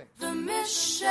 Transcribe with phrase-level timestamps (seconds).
[0.00, 1.10] The mission.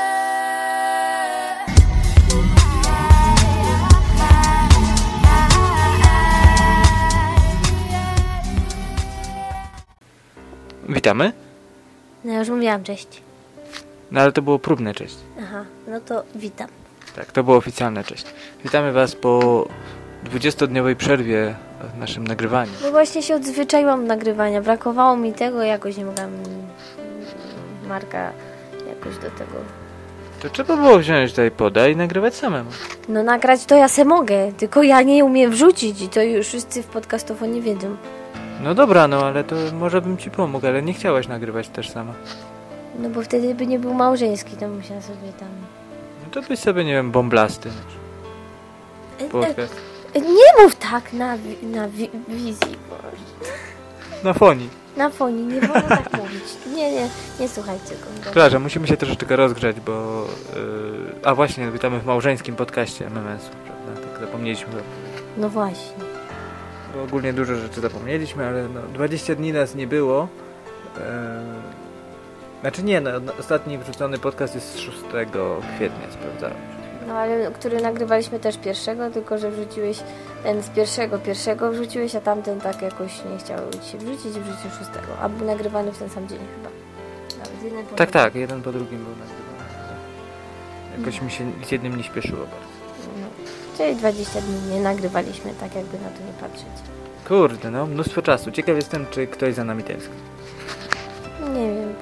[10.90, 11.34] Witamy.
[12.24, 13.08] No ja już mówiłam cześć.
[14.12, 15.16] No ale to było próbne cześć.
[15.42, 16.68] Aha, no to witam.
[17.16, 18.26] Tak, to było oficjalne cześć.
[18.64, 19.66] Witamy Was po
[20.26, 21.56] 20-dniowej przerwie
[21.96, 22.72] w naszym nagrywaniu.
[22.84, 24.62] No właśnie się odzwyczaiłam od nagrywania.
[24.62, 26.32] Brakowało mi tego, jakoś nie mogłam
[27.88, 28.32] Marka
[29.00, 29.54] jakoś do tego.
[30.42, 32.70] To trzeba było wziąć tutaj poda i nagrywać samemu.
[33.10, 36.84] No nagrać to ja se mogę, tylko ja nie umiem wrzucić i to już wszyscy
[36.84, 37.96] w podcastofonie wiedzą.
[38.64, 42.14] No dobra, no ale to może bym Ci pomógł, ale nie chciałaś nagrywać też sama.
[43.00, 45.48] No bo wtedy by nie był małżeński, to musiała sobie tam...
[46.26, 47.70] No to byś sobie, nie wiem, bomblasty.
[49.20, 49.76] E, Podcast.
[50.14, 52.76] e, nie mów tak na, wi- na wi- wizji.
[54.24, 54.70] Na fonii.
[55.00, 56.44] Na fonie, nie wolno tak mówić.
[56.76, 58.22] Nie, nie, nie słuchajcie go.
[58.22, 60.26] Przepraszam, musimy się troszeczkę rozgrzać, bo...
[60.56, 61.16] Yy...
[61.24, 64.08] A właśnie, witamy w małżeńskim podcaście MMS, prawda?
[64.08, 64.68] Tak zapomnieliśmy.
[65.38, 66.04] No właśnie.
[66.96, 70.28] Bo ogólnie dużo rzeczy zapomnieliśmy, ale no, 20 dni nas nie było.
[70.98, 71.04] Eee,
[72.62, 74.98] Znaczy nie, no, no, ostatni wrzucony podcast jest z 6
[75.76, 76.79] kwietnia, sprawdzałem.
[77.10, 80.00] No ale który nagrywaliśmy też pierwszego, tylko że wrzuciłeś
[80.44, 84.40] ten z pierwszego, pierwszego wrzuciłeś, a tamten tak jakoś nie chciał ci się wrzucić i
[84.40, 85.08] wrzucił szóstego.
[85.22, 86.70] A był nagrywany w ten sam dzień chyba.
[87.44, 89.40] Nawet jeden po Tak, tak, jeden po drugim był nagrywany.
[90.98, 93.20] Jakoś mi się z jednym nie śpieszyło bardzo.
[93.22, 93.28] No.
[93.78, 96.68] Czyli 20 dni nie nagrywaliśmy, tak jakby na to nie patrzeć.
[97.28, 98.52] Kurde, no, mnóstwo czasu.
[98.52, 100.16] Ciekaw jestem, czy ktoś za nami tęskni.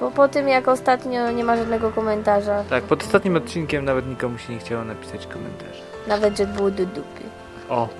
[0.00, 2.64] Bo po tym jak ostatnio nie ma żadnego komentarza.
[2.70, 5.82] Tak, pod ostatnim odcinkiem nawet nikomu się nie chciało napisać komentarza.
[6.06, 7.22] Nawet, że było do dupy.
[7.68, 7.88] O,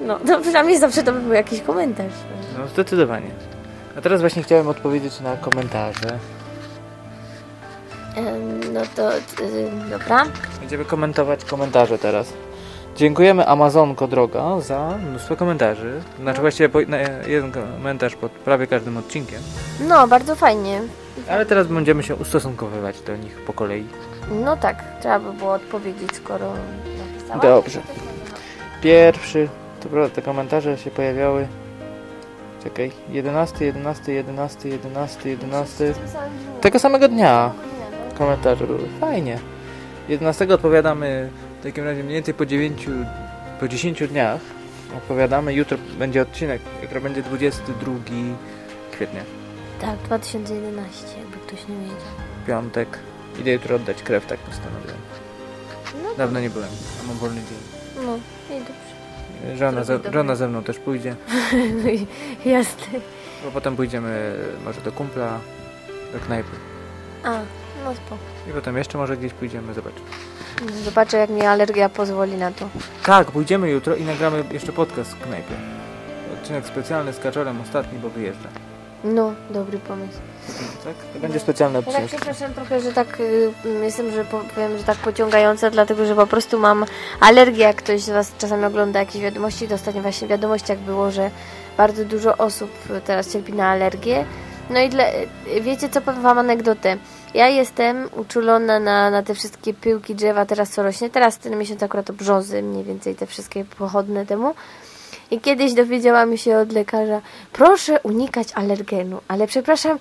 [0.00, 2.12] No, to przynajmniej zawsze to by był jakiś komentarz.
[2.58, 3.30] no zdecydowanie.
[3.98, 6.18] A teraz właśnie chciałem odpowiedzieć na komentarze.
[8.72, 9.20] No to, y,
[9.90, 10.24] dobra.
[10.60, 12.32] Będziemy komentować komentarze teraz.
[12.96, 16.00] Dziękujemy Amazonko droga za mnóstwo komentarzy.
[16.20, 19.42] Znaczy właściwie po, na, jeden komentarz pod prawie każdym odcinkiem.
[19.88, 20.80] No, bardzo fajnie.
[21.30, 23.86] Ale teraz będziemy się ustosunkowywać do nich po kolei.
[24.44, 26.52] No tak, trzeba by było odpowiedzieć, skoro
[26.98, 27.42] napisała.
[27.42, 27.80] Dobrze.
[28.82, 29.48] Pierwszy,
[29.80, 31.48] to prawda, te komentarze się pojawiały.
[32.64, 35.94] Czekaj, 11, 11, 11, 11, 11.
[36.60, 37.50] Tego samego dnia
[38.18, 38.88] komentarze były.
[39.00, 39.38] Fajnie.
[40.08, 41.30] 11 odpowiadamy
[41.62, 42.86] w takim razie mniej więcej po 9,
[43.60, 44.40] po 10 dniach.
[44.96, 47.92] Odpowiadamy, jutro będzie odcinek, jutro będzie 22
[48.92, 49.20] kwietnia,
[49.80, 51.96] Tak, 2011, jakby ktoś nie wiedział.
[52.46, 52.98] piątek.
[53.40, 54.96] Idę jutro oddać krew, tak postanowiłem.
[56.02, 56.68] No, Dawno nie byłem,
[57.04, 57.58] a mam wolny dzień.
[58.06, 58.16] no
[58.56, 59.56] i dobrze.
[59.58, 61.16] Żona ze, żona ze mną też pójdzie,
[61.84, 62.06] No i
[62.44, 63.00] jasne.
[63.44, 64.34] bo potem pójdziemy
[64.64, 65.40] może do kumpla,
[66.12, 66.50] do knajpy.
[67.24, 67.40] A,
[67.84, 68.16] no spoko.
[68.50, 70.06] I potem jeszcze może gdzieś pójdziemy, zobaczymy.
[70.84, 72.68] Zobaczę, jak mi alergia pozwoli na to.
[73.04, 75.54] Tak, pójdziemy jutro i nagramy jeszcze podcast w knajpie.
[76.40, 78.48] Odcinek specjalny z Kaczorem, ostatni, bo wyjeżdża.
[79.04, 80.18] No, dobry pomysł.
[80.84, 80.94] Tak?
[81.14, 82.10] To będzie specjalny Ja tak odcinek.
[82.10, 83.50] przepraszam trochę, że tak y,
[83.82, 86.84] jestem, że powiem, że tak pociągająca, dlatego że po prostu mam
[87.20, 87.62] alergię.
[87.62, 91.30] Jak ktoś z Was czasami ogląda jakieś wiadomości, to ostatnio właśnie w wiadomościach było, że
[91.76, 92.70] bardzo dużo osób
[93.04, 94.24] teraz cierpi na alergię.
[94.70, 95.04] No i dla,
[95.56, 96.96] y, wiecie co, powiem Wam anegdotę.
[97.34, 101.10] Ja jestem uczulona na, na te wszystkie pyłki drzewa teraz co rośnie.
[101.10, 104.54] Teraz ten miesiąc akurat to brzozy, mniej więcej te wszystkie pochodne temu.
[105.30, 107.20] I kiedyś dowiedziałam się od lekarza,
[107.52, 109.98] proszę unikać alergenu, ale przepraszam,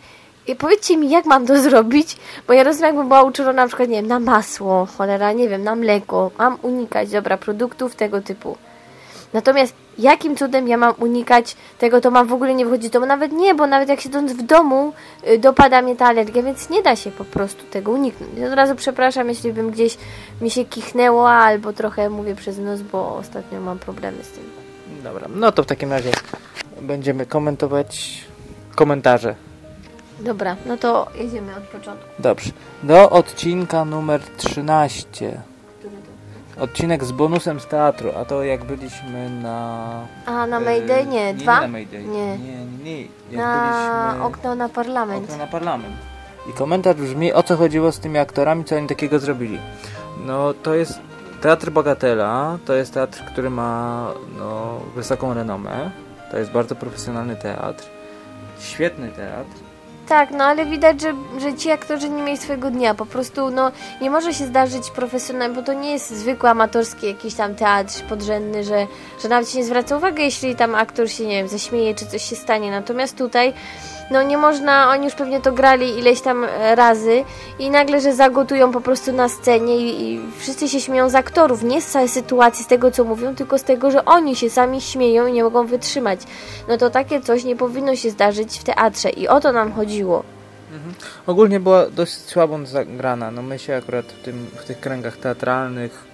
[0.48, 3.90] i powiedzcie mi, jak mam to zrobić, bo ja rozumiem, jakbym była uczulona na przykład,
[3.90, 8.58] nie wiem, na masło, cholera, nie wiem, na mleko, mam unikać, dobra, produktów tego typu.
[9.34, 13.06] Natomiast jakim cudem ja mam unikać tego, to mam w ogóle nie wychodzić do domu,
[13.06, 14.94] nawet nie, bo nawet jak siedząc w domu
[15.28, 18.32] y, dopada mnie ta alergia, więc nie da się po prostu tego uniknąć.
[18.48, 19.98] Od razu przepraszam, jeśli bym gdzieś
[20.42, 24.44] mi się kichnęło, albo trochę mówię przez nos, bo ostatnio mam problemy z tym.
[25.04, 26.12] Dobra, no to w takim razie
[26.82, 28.22] będziemy komentować
[28.76, 29.36] komentarze.
[30.20, 32.06] Dobra, no to jedziemy od początku.
[32.20, 32.52] Dobrze.
[32.84, 35.42] Do odcinka numer 13.
[36.60, 39.90] Odcinek z bonusem z teatru, a to jak byliśmy na...
[40.26, 41.06] A na e, Mayday?
[41.06, 42.04] Nie, na Mayday.
[42.04, 42.38] Nie.
[42.38, 43.02] Nie, nie, nie.
[43.02, 44.26] Jak Na byliśmy...
[44.26, 45.24] okno na parlament.
[45.24, 45.96] Okno na parlament.
[46.50, 49.60] I komentarz brzmi, o co chodziło z tymi aktorami, co oni takiego zrobili.
[50.26, 51.00] No, to jest
[51.42, 54.08] Teatr Bagatela, to jest teatr, który ma
[54.38, 55.92] no, wysoką renomę.
[56.32, 57.86] To jest bardzo profesjonalny teatr.
[58.60, 59.61] Świetny teatr.
[60.12, 62.94] Tak, no ale widać, że, że ci aktorzy nie mieli swojego dnia.
[62.94, 63.72] Po prostu, no,
[64.02, 68.64] nie może się zdarzyć profesjonalnie, bo to nie jest zwykły amatorski jakiś tam teatr podrzędny,
[68.64, 68.88] że,
[69.22, 72.30] że nawet się nie zwraca uwagi, jeśli tam aktor się, nie wiem, zaśmieje, czy coś
[72.30, 72.72] się stanie.
[72.72, 73.54] Natomiast tutaj
[74.12, 77.24] no nie można, oni już pewnie to grali ileś tam e, razy
[77.60, 81.64] i nagle, że zagotują po prostu na scenie i, i wszyscy się śmieją z aktorów,
[81.64, 84.82] nie z całej sytuacji, z tego co mówią, tylko z tego, że oni się sami
[84.82, 86.20] śmieją i nie mogą wytrzymać.
[86.68, 90.24] No to takie coś nie powinno się zdarzyć w teatrze i o to nam chodziło.
[90.74, 90.94] Mhm.
[91.28, 93.32] Ogólnie była dość słabo zagrana.
[93.32, 96.11] No my się akurat w, tym, w tych kręgach teatralnych,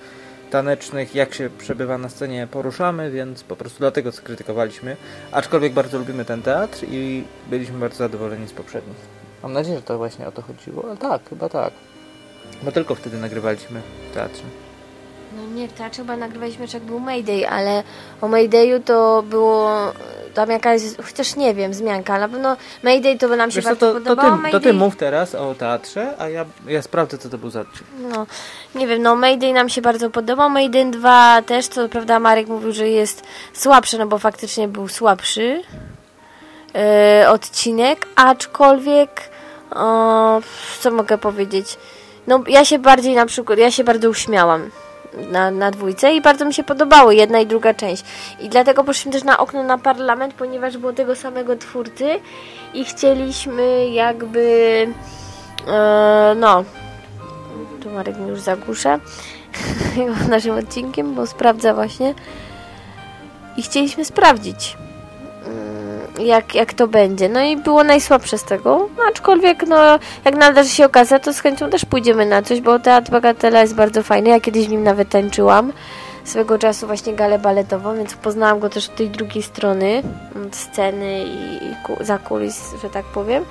[0.49, 4.97] tanecznych, jak się przebywa na scenie, poruszamy, więc po prostu dlatego skrytykowaliśmy.
[5.31, 8.97] Aczkolwiek bardzo lubimy ten teatr i byliśmy bardzo zadowoleni z poprzednich.
[9.43, 11.73] Mam nadzieję, że to właśnie o to chodziło, ale tak, chyba tak.
[12.63, 14.43] Bo tylko wtedy nagrywaliśmy w teatrze.
[15.37, 17.83] No nie, w teatrze chyba nagrywaliśmy jak był Mayday, ale
[18.21, 19.93] o Maydayu to było
[20.37, 22.19] tam jakaś, chociaż nie wiem, zmianka.
[22.19, 24.35] Na pewno Mayday to by nam się Wiesz bardzo to, to, podobało.
[24.35, 24.51] ty, Mayday...
[24.51, 27.65] to ty mów teraz o teatrze, a ja, ja sprawdzę, co to był za.
[27.99, 28.27] No,
[28.75, 30.49] nie wiem, no Mayday nam się bardzo podobał.
[30.49, 33.23] Mayday 2 też, co prawda Marek mówił, że jest
[33.53, 35.61] słabszy, no bo faktycznie był słabszy
[36.73, 39.29] yy, odcinek, aczkolwiek
[39.71, 40.41] o,
[40.79, 41.77] co mogę powiedzieć?
[42.27, 44.69] No ja się bardziej na przykład, ja się bardzo uśmiałam
[45.31, 48.03] na, na dwójce i bardzo mi się podobało jedna i druga część.
[48.39, 52.19] I dlatego poszliśmy też na okno na parlament, ponieważ było tego samego twórcy
[52.73, 54.87] i chcieliśmy jakby
[55.67, 56.63] e, no
[57.81, 58.99] tu Marek mi już zagłusza
[60.29, 62.13] naszym odcinkiem, bo sprawdza właśnie
[63.57, 64.77] i chcieliśmy sprawdzić
[66.19, 67.29] jak, jak to będzie.
[67.29, 71.69] No i było najsłabsze z tego, aczkolwiek no, jak nadarzy się okazja, to z chęcią
[71.69, 74.29] też pójdziemy na coś, bo Teatr Bagatela jest bardzo fajny.
[74.29, 75.73] Ja kiedyś w nim nawet tańczyłam
[76.23, 80.03] swego czasu właśnie galę baletową, więc poznałam go też od tej drugiej strony
[80.47, 83.45] od sceny i, i ku, za kulis, że tak powiem.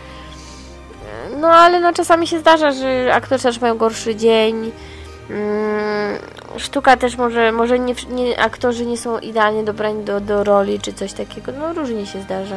[1.41, 4.73] No ale no czasami się zdarza, że aktorzy też mają gorszy dzień.
[5.31, 6.19] Mm,
[6.57, 10.93] sztuka też może, może nie, nie, aktorzy nie są idealnie dobrani do, do roli czy
[10.93, 11.53] coś takiego.
[11.53, 12.57] No różnie się zdarza.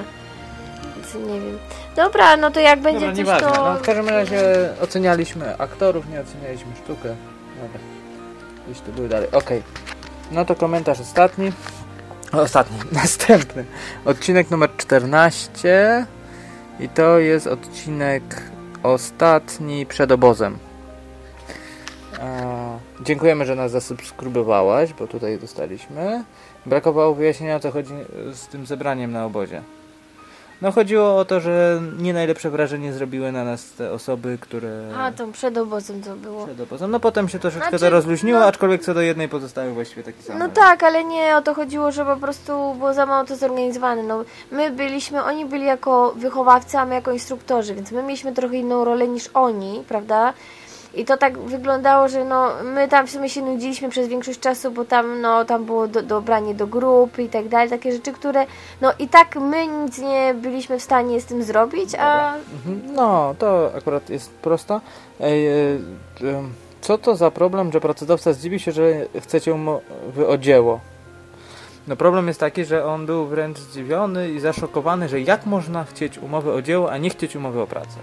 [0.95, 1.60] Więc nie wiem.
[1.95, 3.63] Dobra, no to jak będzie Dobra, coś to...
[3.63, 7.16] No, w każdym razie ocenialiśmy aktorów, nie ocenialiśmy sztukę.
[7.62, 7.80] Dobra.
[8.68, 9.31] Gdzieś tu były dalej.
[9.31, 9.63] Okej.
[10.31, 11.51] No to komentarz ostatni.
[12.31, 13.66] Ostatni, następny.
[14.06, 16.06] Odcinek numer 14.
[16.80, 18.24] I to jest odcinek
[18.83, 20.57] ostatni przed obozem.
[22.19, 22.58] E,
[23.01, 26.23] dziękujemy, że nas zasubskrybowałaś, bo tutaj dostaliśmy.
[26.65, 27.93] Brakowało wyjaśnienia, o co chodzi
[28.33, 29.61] z tym zebraniem na obozie.
[30.61, 34.91] No chodziło o to, że nie najlepsze wrażenie zrobiły na nas te osoby, które...
[34.97, 36.45] A, tą przed obozem to było.
[36.45, 36.91] Przed obozem.
[36.91, 40.21] No potem się troszeczkę Znaczy, to rozluźniło, no- aczkolwiek co do jednej pozostały właściwie takie
[40.23, 40.39] same.
[40.39, 44.03] No tak, ale nie o to chodziło, że po prostu było za mało to zorganizowane.
[44.03, 48.55] No, my byliśmy, oni byli jako wychowawcy, a my jako instruktorzy, więc my mieliśmy trochę
[48.55, 50.33] inną rolę niż oni, prawda?
[50.94, 54.71] I to tak wyglądało, że no, my tam w sumie się nudziliśmy przez większość czasu,
[54.71, 58.45] bo tam, no, tam było do, dobranie do grupy i tak dalej, takie rzeczy, które,
[58.81, 62.95] no i tak my nic nie byliśmy w stanie z tym zrobić, a Mhm.
[62.95, 64.81] No, to akurat jest prosto.
[65.19, 65.53] Ej, e,
[66.21, 70.80] em, co to za problem, że pracodawca zdziwi się, że chcecie umowy o dzieło?
[71.88, 76.18] No problem jest taki, że on był wręcz zdziwiony i zaszokowany, że jak można chcieć
[76.18, 77.97] umowy o dzieło, a nie chcieć umowy o pracę.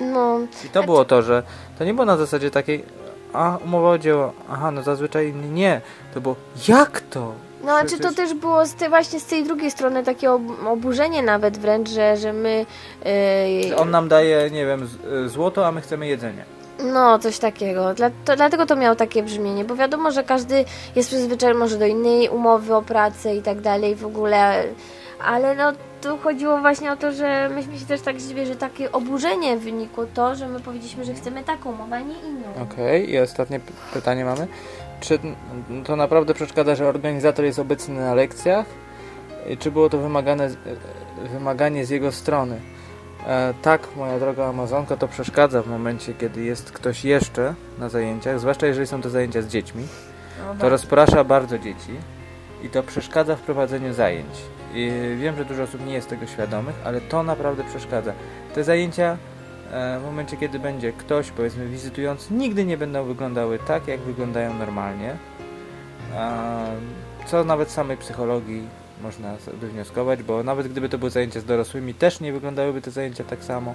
[0.00, 1.42] No, I to było to, że
[1.78, 2.84] to nie było na zasadzie takiej,
[3.32, 5.80] a umowa o dzieło, aha, no zazwyczaj nie.
[6.14, 6.36] To było,
[6.68, 7.32] jak to?
[7.64, 11.22] No, czy to też było z tej, właśnie z tej drugiej strony takie ob- oburzenie
[11.22, 12.66] nawet wręcz, że, że my...
[13.68, 16.44] Yy, on nam daje, nie wiem, z- złoto, a my chcemy jedzenie.
[16.92, 17.94] No, coś takiego.
[17.94, 20.64] Dla, to, dlatego to miało takie brzmienie, bo wiadomo, że każdy
[20.96, 24.64] jest przyzwyczajony może do innej umowy o pracę i tak dalej w ogóle,
[25.26, 28.92] ale no tu chodziło właśnie o to, że myśmy się też tak zdziwili, że takie
[28.92, 32.46] oburzenie wynikło to, że my powiedzieliśmy, że chcemy taką umowę, a nie inną.
[32.62, 33.60] Okej, i ostatnie
[33.92, 34.46] pytanie mamy.
[35.00, 35.18] Czy
[35.84, 38.66] to naprawdę przeszkadza, że organizator jest obecny na lekcjach?
[39.48, 42.60] I czy było to wymagane, e, wymaganie z jego strony?
[43.26, 48.40] E, tak, moja droga Amazonka, to przeszkadza w momencie, kiedy jest ktoś jeszcze na zajęciach,
[48.40, 49.86] zwłaszcza jeżeli są to zajęcia z dziećmi.
[50.38, 51.92] No, To rozprasza bardzo dzieci
[52.62, 54.34] i to przeszkadza w prowadzeniu zajęć.
[54.74, 58.12] I wiem, że dużo osób nie jest tego świadomych, ale to naprawdę przeszkadza.
[58.54, 59.16] Te zajęcia
[59.72, 64.54] e, w momencie, kiedy będzie ktoś, powiedzmy, wizytujący, nigdy nie będą wyglądały tak, jak wyglądają
[64.54, 65.16] normalnie.
[67.26, 68.62] Co nawet samej psychologii
[69.02, 73.24] można wywnioskować, bo nawet gdyby to były zajęcia z dorosłymi, też nie wyglądałyby te zajęcia
[73.24, 73.74] tak samo.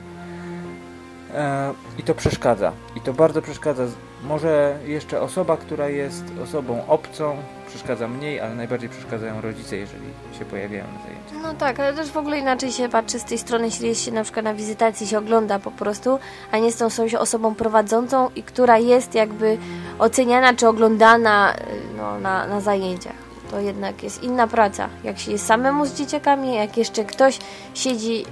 [1.34, 2.72] E, I to przeszkadza.
[2.96, 3.84] I to bardzo przeszkadza.
[4.24, 10.06] Może jeszcze osoba, która jest osobą obcą, przeszkadza mniej, ale najbardziej przeszkadzają rodzice, jeżeli
[10.40, 11.38] się pojawiają na zajęciach.
[11.44, 14.12] No tak, ale też w ogóle inaczej się patrzy z tej strony, jeśli jest się
[14.12, 16.20] na przykład na wizytacji, się ogląda po prostu,
[16.52, 19.58] a nie z tą się osobą prowadzącą i która jest jakby
[20.00, 21.58] oceniana czy oglądana y,
[21.98, 23.28] no, na, na zajęciach.
[23.52, 24.90] To jednak jest inna praca.
[25.04, 27.40] Jak się jest samemu z dzieciakami, jak jeszcze ktoś
[27.74, 28.26] siedzi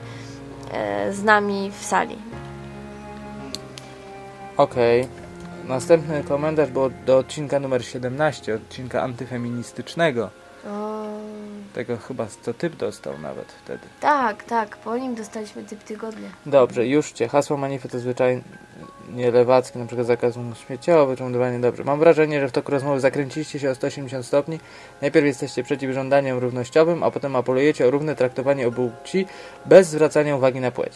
[0.71, 2.17] e, z nami w sali.
[4.57, 5.07] Okej.
[5.67, 10.29] Następny komentarz był do odcinka numer 17, odcinka antyfeministycznego.
[10.71, 11.05] O,
[11.74, 13.79] Tego chyba co typ dostał nawet wtedy.
[14.00, 16.29] tak, tak, po nim dostaliśmy typ tygodnia.
[16.45, 17.27] Dobrze, już cię.
[17.27, 18.41] Hasło manify to zwyczajnie
[19.31, 20.35] lewackie, na przykład zakaz
[20.67, 21.83] śmieciowy, czy budowanie dobrze.
[21.83, 24.59] Mam wrażenie, że w toku rozmowy zakręciliście się o 180 stopni.
[25.01, 29.25] Najpierw jesteście przeciw żądaniom równościowym, a potem apelujecie o równe traktowanie obu płci
[29.65, 30.93] bez zwracania uwagi na płeć.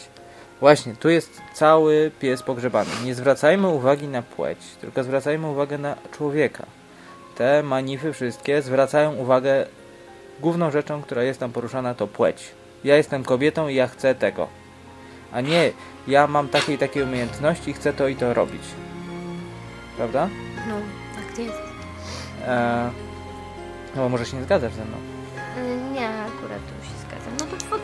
[0.60, 2.90] Właśnie, tu jest cały pies pogrzebany.
[3.04, 6.66] Nie zwracajmy uwagi na płeć, tylko zwracajmy uwagę na człowieka.
[7.36, 9.66] Te manify wszystkie zwracają uwagę
[10.40, 12.50] główną rzeczą, która jest tam poruszana, to płeć.
[12.84, 14.48] Ja jestem kobietą i ja chcę tego.
[15.32, 15.72] A nie,
[16.08, 18.62] ja mam takie i takie umiejętności i chcę to i to robić.
[19.96, 20.28] Prawda?
[20.68, 20.74] No,
[21.16, 21.58] tak to jest.
[22.46, 22.90] Eee,
[23.96, 24.96] no bo może się nie zgadzasz ze mną.
[24.96, 26.99] Y, Nie, akurat tu się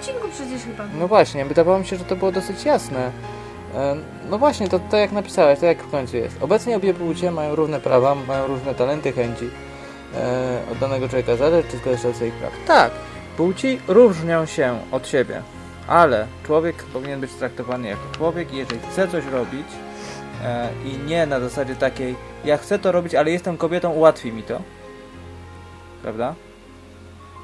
[0.06, 0.84] odcinku przecież chyba.
[0.98, 3.10] No właśnie, wydawało mi się, że to było dosyć jasne.
[3.74, 3.96] E,
[4.30, 6.42] No właśnie, to, to jak napisałeś, to jak w końcu jest.
[6.42, 9.50] Obecnie obie płcie mają równe prawa, mają różne talenty, chęci.
[10.14, 12.52] E, od danego człowieka zależy, czy skorzysta z swoich praw.
[12.66, 12.90] Tak,
[13.36, 15.42] płci różnią się od siebie,
[15.86, 19.66] ale człowiek powinien być traktowany jako człowiek i jeżeli chce coś robić
[20.44, 24.42] e, i nie na zasadzie takiej, ja chcę to robić, ale jestem kobietą, ułatwi mi
[24.42, 24.60] to.
[26.02, 26.34] Prawda?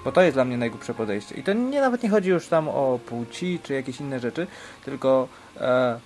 [0.05, 1.35] Bo to jest dla mnie najgłupsze podejście.
[1.35, 4.47] I to nie nawet nie chodzi już tam o płci czy jakieś inne rzeczy,
[4.85, 5.29] tylko
[5.61, 6.01] e,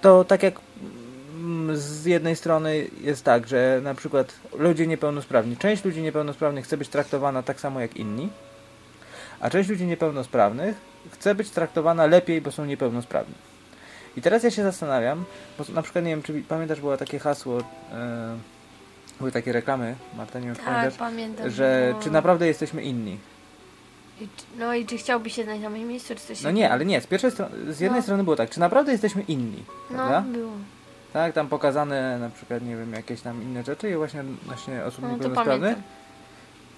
[0.00, 0.60] to tak jak
[1.34, 6.76] mm, z jednej strony jest tak, że na przykład ludzie niepełnosprawni, część ludzi niepełnosprawnych chce
[6.76, 8.28] być traktowana tak samo jak inni,
[9.40, 10.76] a część ludzi niepełnosprawnych
[11.10, 13.34] chce być traktowana lepiej, bo są niepełnosprawni.
[14.16, 15.24] I teraz ja się zastanawiam,
[15.58, 17.58] bo na przykład nie wiem, czy pamiętasz, było takie hasło,
[17.92, 18.36] e,
[19.20, 21.50] były takie reklamy, Marta, nie wiem, Tak, pamiętasz, pamiętam.
[21.50, 22.02] że no.
[22.02, 23.18] czy naprawdę jesteśmy inni.
[24.20, 26.84] I No i czy chciałbyś się znaleźć na moim miejscu, czy coś No nie, ale
[26.84, 28.02] nie, z pierwszej strony, z jednej No.
[28.02, 30.20] strony było tak, czy naprawdę jesteśmy inni, No, prawda?
[30.20, 30.52] było.
[31.12, 35.02] Tak, tam pokazane na przykład, nie wiem, jakieś tam inne rzeczy i właśnie właśnie osób
[35.04, 35.78] No niepełnosprawnych.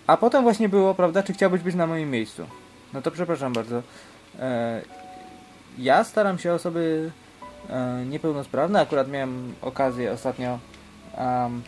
[0.06, 2.46] A potem właśnie było, prawda, czy chciałbyś być na moim miejscu?
[2.92, 3.82] No to przepraszam bardzo.
[4.38, 4.82] E,
[5.78, 7.10] ja staram się osoby
[7.70, 10.58] e, niepełnosprawne, akurat miałem okazję ostatnio
[11.16, 11.62] mm,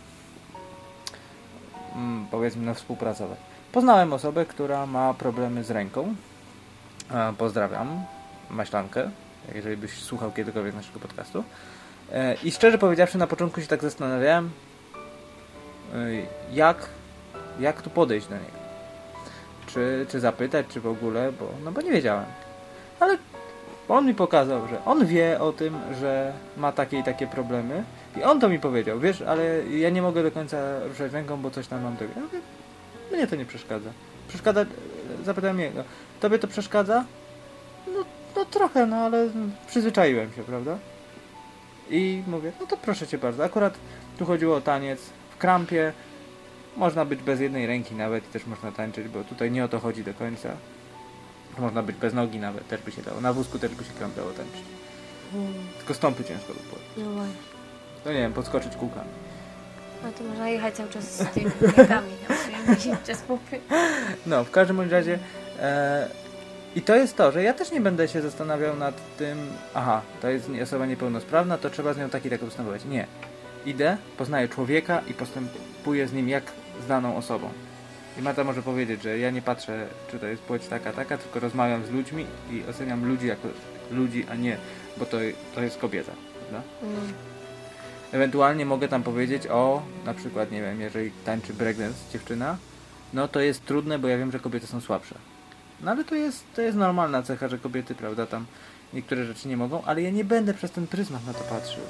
[2.30, 3.38] powiedzmy no, współpracować.
[3.72, 6.14] Poznałem osobę, która ma problemy z ręką.
[7.38, 8.04] Pozdrawiam
[8.50, 9.10] Maślankę,
[9.54, 11.44] jeżeli byś słuchał kiedykolwiek naszego podcastu.
[12.12, 14.50] E, I szczerze powiedziawszy, na początku się tak zastanawiałem,
[15.94, 15.96] e,
[16.52, 16.88] jak,
[17.60, 18.64] jak tu podejść do niego.
[19.66, 22.24] Czy, czy zapytać, czy w ogóle, bo, no bo nie wiedziałem.
[23.00, 23.18] Ale
[23.88, 27.84] on mi pokazał, że on wie o tym, że ma takie i takie problemy.
[28.16, 30.56] I on to mi powiedział, wiesz, ale ja nie mogę do końca
[30.88, 31.96] ruszać ręką, bo coś tam mam.
[32.16, 32.38] Ja mówię,
[33.12, 33.90] mnie to nie przeszkadza.
[34.28, 34.64] Przeszkadza,
[35.24, 35.84] zapytałem jego,
[36.20, 37.04] tobie to przeszkadza?
[37.86, 38.04] No,
[38.36, 39.28] no trochę, no ale
[39.66, 40.78] przyzwyczaiłem się, prawda?
[41.90, 43.44] I mówię, no to proszę cię bardzo.
[43.44, 43.74] Akurat
[44.18, 45.00] tu chodziło o taniec
[45.30, 45.92] w krampie.
[46.76, 49.78] Można być bez jednej ręki nawet i też można tańczyć, bo tutaj nie o to
[49.78, 50.48] chodzi do końca.
[51.58, 53.20] Można być bez nogi nawet, też by się dało.
[53.20, 54.60] Na wózku też by się kramp dało tańczyć.
[55.34, 57.08] Mm, Tylko stąpy ciężko by było.
[57.08, 57.34] No właśnie.
[58.04, 59.08] No nie wiem, podskoczyć kółkami.
[60.04, 61.86] No to można jechać cały czas z tymi pupy.
[64.26, 65.18] No, w każdym bądź razie
[65.60, 66.08] e,
[66.76, 69.38] i to jest to, że ja też nie będę się zastanawiał nad tym,
[69.74, 72.84] aha, to jest osoba niepełnosprawna, to trzeba z nią tak i tak postępować.
[72.84, 73.06] Nie.
[73.66, 76.44] Idę, poznaję człowieka i postępuję z nim jak
[76.84, 77.50] z daną osobą.
[78.18, 81.40] I Marta może powiedzieć, że ja nie patrzę, czy to jest płeć taka, taka, tylko
[81.40, 83.48] rozmawiam z ludźmi i oceniam ludzi jako
[83.90, 84.56] ludzi, a nie,
[84.96, 85.16] bo to,
[85.54, 86.68] to jest kobieta, prawda?
[86.82, 87.12] Mm.
[88.12, 92.56] Ewentualnie mogę tam powiedzieć o, na przykład, nie wiem, jeżeli tańczy breakdance dziewczyna,
[93.12, 95.14] no to jest trudne, bo ja wiem, że kobiety są słabsze.
[95.80, 98.46] No ale to jest, to jest normalna cecha, że kobiety, prawda, tam
[98.92, 101.82] niektóre rzeczy nie mogą, ale ja nie będę przez ten pryzmat na to patrzył.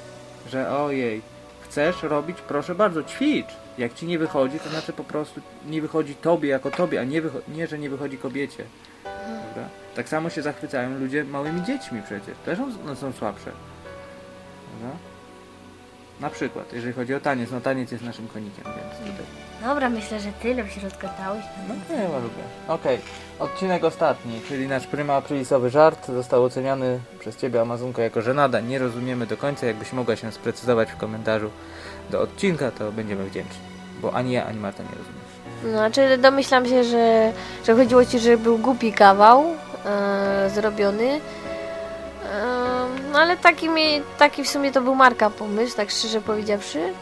[0.49, 1.21] Że ojej,
[1.69, 3.47] chcesz robić, proszę bardzo, ćwicz.
[3.77, 7.21] Jak ci nie wychodzi, to znaczy po prostu nie wychodzi tobie jako tobie, a nie,
[7.47, 8.63] nie że nie wychodzi kobiecie.
[9.03, 9.69] Prawda?
[9.95, 12.37] Tak samo się zachwycają ludzie małymi dziećmi przecież.
[12.45, 13.51] Też są, no, są słabsze.
[14.79, 15.14] Prawda?
[16.19, 19.25] Na przykład, jeżeli chodzi o taniec, no taniec jest naszym konikiem, więc tutaj.
[19.63, 21.43] Dobra, myślę, że tyle w środku dałeś.
[21.67, 22.43] No nie ma lubię.
[22.67, 22.99] Okej,
[23.39, 28.59] odcinek ostatni, czyli nasz prima aprilisowy żart został oceniony przez Ciebie Amazonko jako żenada.
[28.59, 31.49] Nie rozumiemy do końca, jakbyś mogła się sprecyzować w komentarzu
[32.09, 33.61] do odcinka, to będziemy wdzięczni.
[34.01, 35.25] Bo ani ja, ani Marta nie rozumiemy.
[35.63, 37.31] No, znaczy domyślam się, że,
[37.65, 39.45] że chodziło ci, że był głupi kawał
[39.85, 41.19] e, zrobiony.
[43.11, 46.93] No ale taki, mi, taki w sumie to był Marka pomysł, tak szczerze powiedziawszy.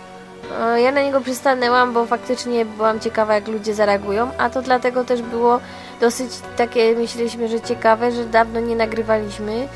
[0.60, 5.04] E, ja na niego przystanęłam, bo faktycznie byłam ciekawa, jak ludzie zareagują, a to dlatego
[5.04, 5.60] też było
[6.00, 9.68] dosyć takie, myśleliśmy, że ciekawe, że dawno nie nagrywaliśmy.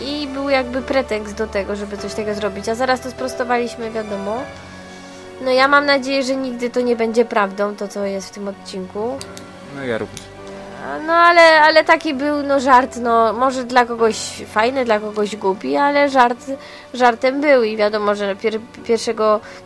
[0.00, 4.42] i był jakby pretekst do tego, żeby coś takiego zrobić, a zaraz to sprostowaliśmy, wiadomo.
[5.40, 8.48] No ja mam nadzieję, że nigdy to nie będzie prawdą, to co jest w tym
[8.48, 9.18] odcinku.
[9.76, 10.37] No ja również.
[11.06, 14.16] No ale, ale taki był no żart, no może dla kogoś
[14.46, 16.46] fajny, dla kogoś głupi, ale żart
[16.94, 19.16] żartem był i wiadomo, że pier, 1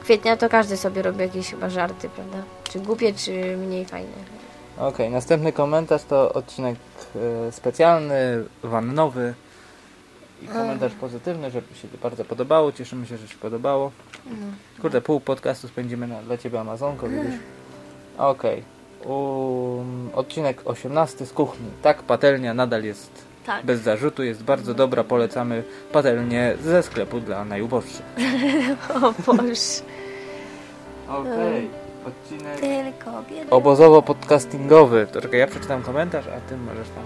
[0.02, 2.38] kwietnia to każdy sobie robi jakieś chyba żarty, prawda?
[2.64, 4.12] Czy głupie, czy mniej fajne.
[4.78, 6.76] Okej, następny komentarz to odcinek
[7.48, 9.34] e, specjalny, wannowy.
[10.42, 12.72] I komentarz pozytywny, że się bardzo podobało.
[12.72, 13.92] Cieszymy się, że się podobało.
[14.80, 17.40] Kurde, pół podcastu spędzimy na, dla Ciebie Amazonko, widzisz?
[18.18, 18.64] Okej.
[19.06, 21.66] Um, odcinek 18 z kuchni.
[21.82, 23.10] Tak, patelnia nadal jest
[23.46, 23.64] Tak.
[23.64, 25.04] bez zarzutu, jest bardzo dobra.
[25.04, 28.02] Polecamy patelnię ze sklepu dla najuboższych.
[29.02, 29.82] O Boże.
[31.08, 31.70] Okej,
[32.06, 33.10] odcinek Tylko
[33.50, 35.06] obozowo-podcastingowy.
[35.06, 37.04] To czekaj, ja przeczytam komentarz, a Ty możesz tam.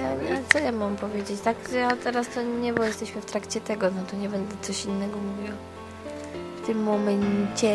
[0.00, 1.40] Ja, co ja mam powiedzieć?
[1.40, 4.84] Tak, ja teraz to nie, bo jesteśmy w trakcie tego, no to nie będę coś
[4.84, 5.56] innego mówiła.
[6.62, 7.70] W tym momencie...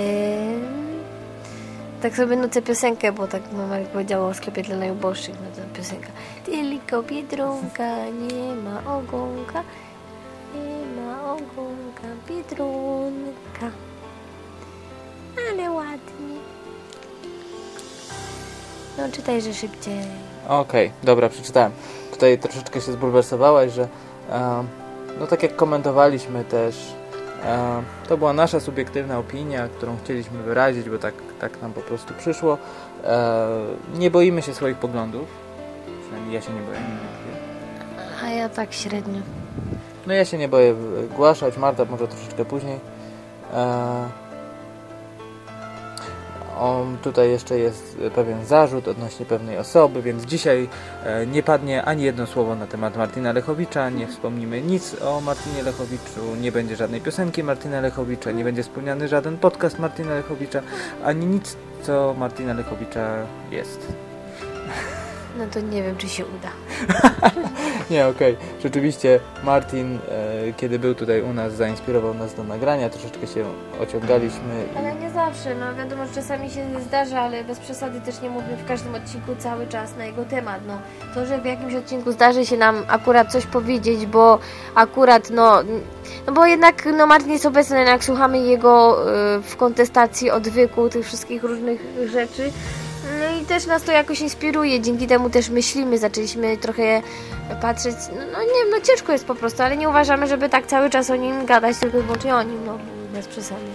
[2.05, 5.77] Tak sobie nucę piosenkę, bo tak no, Marek powiedział o sklepie dla najuboższych, no to
[5.77, 6.07] piosenka.
[6.45, 9.63] Tylko biedronka, nie ma ogonka,
[10.55, 13.71] nie ma ogonka, biedronka.
[15.51, 16.37] Ale ładnie.
[18.97, 19.99] No czytajże szybciej.
[20.47, 21.71] Okej, dobra, przeczytałem.
[22.11, 23.87] Tutaj troszeczkę się zbulwersowałaś, że
[24.31, 24.63] e,
[25.19, 26.75] no tak jak komentowaliśmy też,
[27.45, 31.13] e, to była nasza subiektywna opinia, którą chcieliśmy wyrazić, bo tak,
[31.49, 32.57] tak nam po prostu przyszło.
[33.03, 33.47] E,
[33.97, 35.27] nie boimy się swoich poglądów,
[36.01, 36.79] przynajmniej ja się nie boję.
[38.23, 39.21] A ja tak średnio.
[40.07, 42.79] No ja się nie boję wygłaszać, Marta może troszeczkę później.
[46.55, 50.69] E, on, tutaj jeszcze jest pewien zarzut odnośnie pewnej osoby, więc dzisiaj
[51.03, 55.63] e, nie padnie ani jedno słowo na temat Martina Lechowicza, nie wspomnimy nic o Martinie
[55.63, 60.61] Lechowiczu, nie będzie żadnej piosenki Martina Lechowicza, nie będzie wspomniany żaden podcast Martina Lechowicza,
[61.03, 63.15] ani nic, co Martina Lechowicza
[63.51, 63.87] jest.
[65.37, 66.49] No to nie wiem, czy się uda.
[67.91, 68.37] Nie, okej.
[68.63, 72.89] Rzeczywiście Martin, e, kiedy był tutaj u nas, zainspirował nas do nagrania.
[72.89, 73.45] Troszeczkę się
[73.81, 74.65] ociągaliśmy.
[74.73, 74.77] I...
[74.77, 78.55] Ale nie zawsze, no wiadomo, że czasami się zdarza, ale bez przesady też nie mówię
[78.65, 80.77] w każdym odcinku cały czas na jego temat, no.
[81.13, 84.39] To, że w jakimś odcinku zdarzy się nam akurat coś powiedzieć, bo
[84.75, 85.63] akurat, no,
[86.27, 89.01] no bo jednak, no Martin jest obecny, jak słuchamy jego
[89.37, 92.84] y, w kontestacji odwyku, tych wszystkich różnych rzeczy, no
[93.45, 97.01] też nas to jakoś inspiruje, dzięki temu też myślimy, zaczęliśmy trochę
[97.61, 100.67] patrzeć, no, no nie wiem, no ciężko jest po prostu, ale nie uważamy, żeby tak
[100.67, 102.77] cały czas o nim gadać, tylko i wyłącznie o nim, no,
[103.13, 103.65] bez przesady.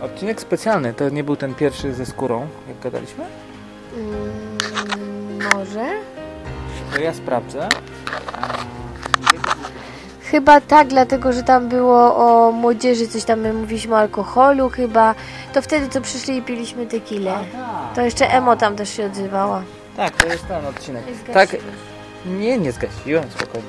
[0.00, 3.24] Odcinek specjalny, to nie był ten pierwszy ze skórą, jak gadaliśmy?
[3.96, 5.86] Mm, może?
[6.94, 7.68] To ja sprawdzę.
[10.30, 15.14] Chyba tak, dlatego że tam było o młodzieży, coś tam my mówiliśmy o alkoholu chyba.
[15.52, 17.38] To wtedy co przyszli i piliśmy tequilę.
[17.94, 19.62] To jeszcze Emo tam też się odzywała.
[19.96, 21.02] Tak, to jest ten odcinek.
[21.32, 21.56] Tak,
[22.26, 23.68] nie, nie zgasiłem, spokojnie.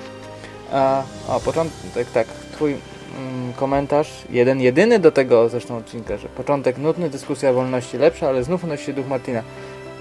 [0.74, 6.78] A, a początek, tak, twój mm, komentarz, jeden, jedyny do tego zresztą odcinka, że początek
[6.78, 9.42] nudny, dyskusja o wolności lepsza, ale znów unosi się duch Martina.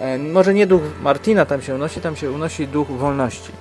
[0.00, 3.52] E, może nie duch Martina tam się unosi, tam się unosi duch wolności.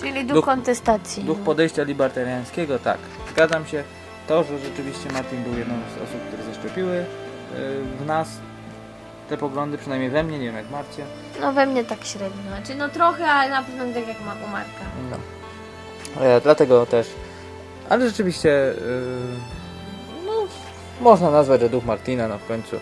[0.00, 1.24] Czyli duch, Duch- kontestacji.
[1.24, 2.98] Duch podejścia libertariańskiego, tak.
[3.30, 3.84] Zgadzam się.
[4.28, 7.04] To, że rzeczywiście Martin był jedną z osób, które zaszczepiły y,
[8.00, 8.28] w nas
[9.28, 11.04] te poglądy, przynajmniej we mnie, nie wiem jak Marcie.
[11.40, 12.42] No we mnie tak średnio.
[12.56, 14.84] Znaczy no trochę, ale na pewno tak jak ma u Marka.
[15.10, 15.16] No.
[16.24, 17.06] E, dlatego też.
[17.88, 18.74] Ale rzeczywiście, y,
[20.26, 20.32] no,
[21.00, 22.76] można nazwać, że duch Martina, no w końcu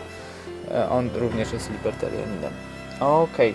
[0.70, 2.52] e, on również jest libertarianinem.
[3.00, 3.54] Okej.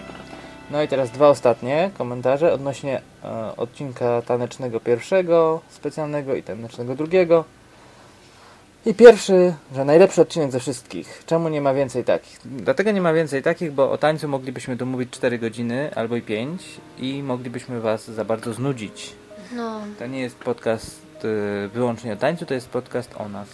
[0.71, 7.45] No i teraz dwa ostatnie komentarze odnośnie e, odcinka tanecznego pierwszego, specjalnego i tanecznego drugiego.
[8.85, 11.23] I pierwszy, że najlepszy odcinek ze wszystkich.
[11.25, 12.39] Czemu nie ma więcej takich?
[12.45, 16.21] Dlatego nie ma więcej takich, bo o tańcu moglibyśmy tu mówić 4 godziny albo i
[16.21, 16.63] 5
[16.99, 19.13] i moglibyśmy Was za bardzo znudzić.
[19.55, 23.47] No, To nie jest podcast y, wyłącznie o tańcu, to jest podcast o nas.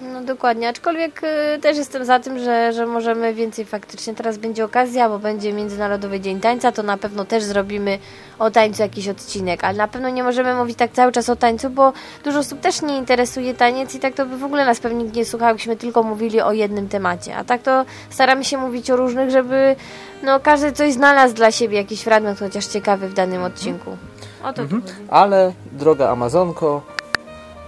[0.00, 0.68] No dokładnie.
[0.68, 1.22] Aczkolwiek
[1.56, 4.14] y, też jestem za tym, że, że możemy więcej faktycznie.
[4.14, 7.98] Teraz będzie okazja, bo będzie Międzynarodowy Dzień Tańca, to na pewno też zrobimy
[8.38, 9.64] o tańcu jakiś odcinek.
[9.64, 11.92] Ale na pewno nie możemy mówić tak cały czas o tańcu, bo
[12.24, 15.24] dużo osób też nie interesuje taniec i tak to by w ogóle nas pewnie nie
[15.24, 17.36] słuchał, jakbyśmy tylko mówili o jednym temacie.
[17.36, 19.76] A tak to staramy się mówić o różnych, żeby
[20.22, 23.96] no każdy coś znalazł dla siebie, jakiś fragment chociaż ciekawy w danym odcinku.
[24.44, 24.82] O to Mhm.
[25.08, 26.82] Ale, droga Amazonko,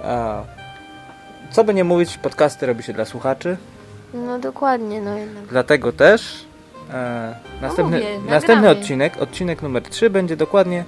[0.05, 0.60] e,
[1.51, 3.57] co by nie mówić, podcasty robi się dla słuchaczy.
[4.15, 5.45] No dokładnie, no jednak.
[5.45, 6.45] Dlatego też
[6.93, 10.85] e, następny, mówię, następny odcinek, odcinek numer 3 będzie dokładnie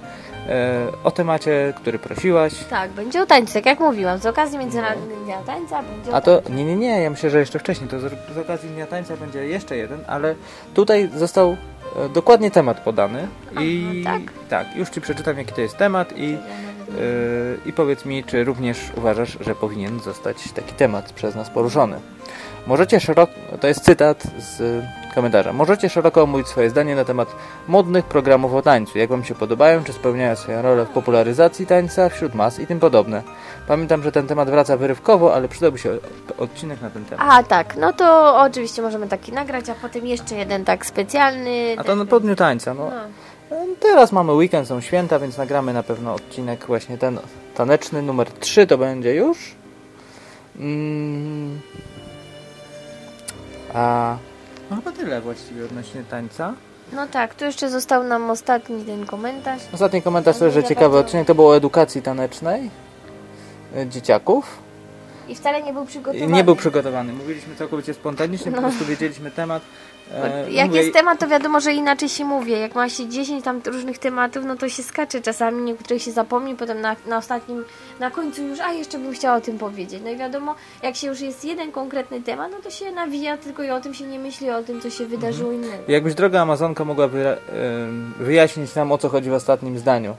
[0.49, 2.53] e, o temacie, który prosiłaś.
[2.69, 4.19] Tak, będzie o tańcu, tak jak mówiłam.
[4.19, 7.59] Z okazji Międzynarodowego Dnia Tańca będzie A to, nie, nie, nie, ja myślę, że jeszcze
[7.59, 10.35] wcześniej, to z, z okazji Dnia Tańca będzie jeszcze jeden, ale
[10.73, 11.57] tutaj został
[12.05, 13.27] e, dokładnie temat podany
[13.61, 14.21] i tak?
[14.49, 16.37] tak, już Ci przeczytam jaki to jest temat i,
[17.65, 21.99] i powiedz mi, czy również uważasz, że powinien zostać taki temat przez nas poruszony.
[22.67, 24.83] Możecie szeroko, to jest cytat z
[25.15, 27.35] komentarza, możecie szeroko omówić swoje zdanie na temat
[27.67, 32.09] modnych programów o tańcu, jak Wam się podobają, czy spełniają swoją rolę w popularyzacji tańca
[32.09, 33.23] wśród mas i tym podobne.
[33.67, 35.97] Pamiętam, że ten temat wraca wyrywkowo, ale przydałby się
[36.37, 37.27] odcinek na ten temat.
[37.29, 41.75] A tak, no to oczywiście możemy taki nagrać, a potem jeszcze jeden tak specjalny.
[41.77, 42.85] A to na po dniu tańca, no.
[42.89, 43.01] No.
[43.79, 47.19] Teraz mamy weekend, są święta, więc nagramy na pewno odcinek właśnie ten
[47.55, 49.55] taneczny, numer 3 to będzie już.
[50.59, 51.59] Mm.
[53.73, 54.17] A
[54.69, 56.53] no chyba tyle właściwie odnośnie tańca.
[56.93, 59.61] no tak, tu jeszcze został nam ostatni ten komentarz.
[59.73, 62.69] Ostatni komentarz to, że ciekawy bardzo- odcinek to było o edukacji tanecznej
[63.77, 64.57] y, dzieciaków.
[65.27, 66.31] I wcale nie był przygotowany.
[66.33, 67.13] nie był przygotowany.
[67.13, 68.67] Mówiliśmy całkowicie spontanicznie, po No.
[68.67, 69.61] prostu wiedzieliśmy temat.
[70.11, 72.51] E, Jak mówię- jest temat, to wiadomo, że inaczej się mówi.
[72.51, 76.55] Jak ma się 10 tam różnych tematów, no to się skacze czasami, niektórych się zapomni,
[76.55, 77.63] potem na, na ostatnim,
[77.99, 80.01] na końcu już, a jeszcze bym chciała o tym powiedzieć.
[80.03, 83.63] No i wiadomo, jak się już jest jeden konkretny temat, no to się nawija tylko
[83.63, 85.69] i o tym się nie myśli, o tym, co się wydarzyło Mhm.
[85.73, 85.91] innego.
[85.91, 90.15] Jakbyś droga Amazonka mogła ym, wyjaśnić nam o co chodzi w ostatnim zdaniu.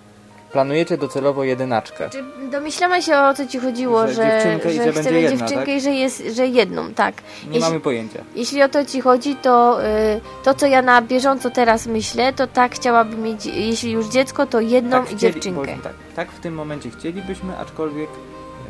[0.59, 2.11] Planujecie docelowo jedynaczkę.
[2.11, 5.75] Czy domyślamy się o co ci chodziło, Że że, że chcemy będzie jedna, dziewczynkę tak?
[5.75, 7.15] i że jest, że jedną, tak.
[7.17, 8.19] Nie Jeśli- mamy pojęcia.
[8.35, 12.47] Jeśli o to ci chodzi, to y, to, co ja na bieżąco teraz myślę, to
[12.47, 15.61] tak chciałabym mieć, jeśli już dziecko, to jedną tak i chcieli- dziewczynkę.
[15.61, 18.09] powiem Tak, tak w tym momencie chcielibyśmy, aczkolwiek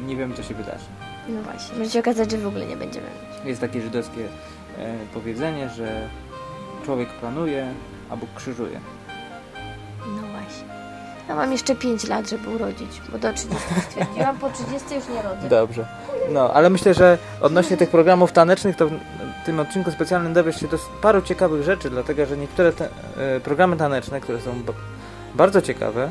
[0.06, 0.84] nie wiem co się wydarzy.
[1.28, 3.46] No właśnie, może się okazać, że w ogóle nie będziemy mieć.
[3.48, 4.20] Jest takie żydowskie
[4.78, 6.08] e, powiedzenie, że
[6.84, 7.66] człowiek planuje,
[8.10, 8.80] a Bóg krzyżuje.
[11.28, 13.56] Ja mam jeszcze 5 lat, żeby urodzić, bo do 30
[13.90, 15.48] stwierdziłam, po 30 już nie rodzę.
[15.48, 15.86] Dobrze.
[16.30, 20.68] No, ale myślę, że odnośnie tych programów tanecznych, to w tym odcinku specjalnym dowiesz się
[20.68, 24.62] do paru ciekawych rzeczy, dlatego że niektóre te, e, programy taneczne, które są
[25.34, 26.10] bardzo ciekawe,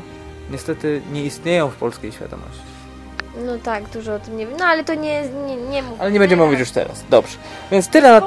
[0.50, 2.62] niestety nie istnieją w polskiej świadomości.
[3.46, 4.56] No tak, dużo o tym nie wiem.
[4.58, 6.00] No ale to nie, nie, nie mów.
[6.00, 7.04] Ale nie będziemy mówić już teraz.
[7.10, 7.38] Dobrze.
[7.70, 8.26] Więc tyle na,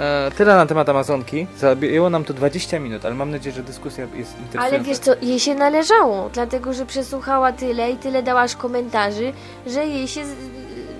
[0.00, 1.46] e, tyle na temat Amazonki.
[1.58, 4.76] Zajęło nam to 20 minut, ale mam nadzieję, że dyskusja jest interesująca.
[4.76, 9.32] Ale wiesz co, jej się należało, dlatego że przesłuchała tyle i tyle dałaś komentarzy,
[9.66, 10.20] że jej się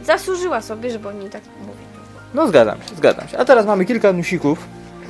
[0.05, 1.81] zasłużyła sobie, żeby o niej tak mówić.
[2.35, 3.39] No zgadzam się, zgadzam się.
[3.39, 4.59] A teraz mamy kilka newsików.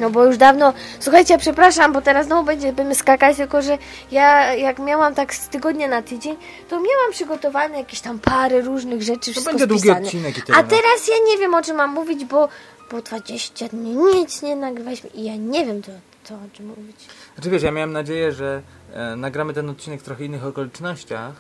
[0.01, 3.79] No bo już dawno, słuchajcie, przepraszam, bo teraz znowu będziemy skakać, tylko że
[4.11, 6.37] ja jak miałam tak z tygodnia na tydzień,
[6.69, 10.07] to miałam przygotowane jakieś tam parę różnych rzeczy, To wszystko będzie długi spisane.
[10.07, 10.59] odcinek i tyle.
[10.59, 10.69] A no.
[10.69, 12.49] teraz ja nie wiem o czym mam mówić, bo
[12.91, 15.93] po 20 dni nic nie nagrywaliśmy i ja nie wiem co,
[16.25, 16.97] co o czym mówić.
[17.35, 21.35] Znaczy wiesz, ja miałem nadzieję, że e, nagramy ten odcinek w trochę innych okolicznościach,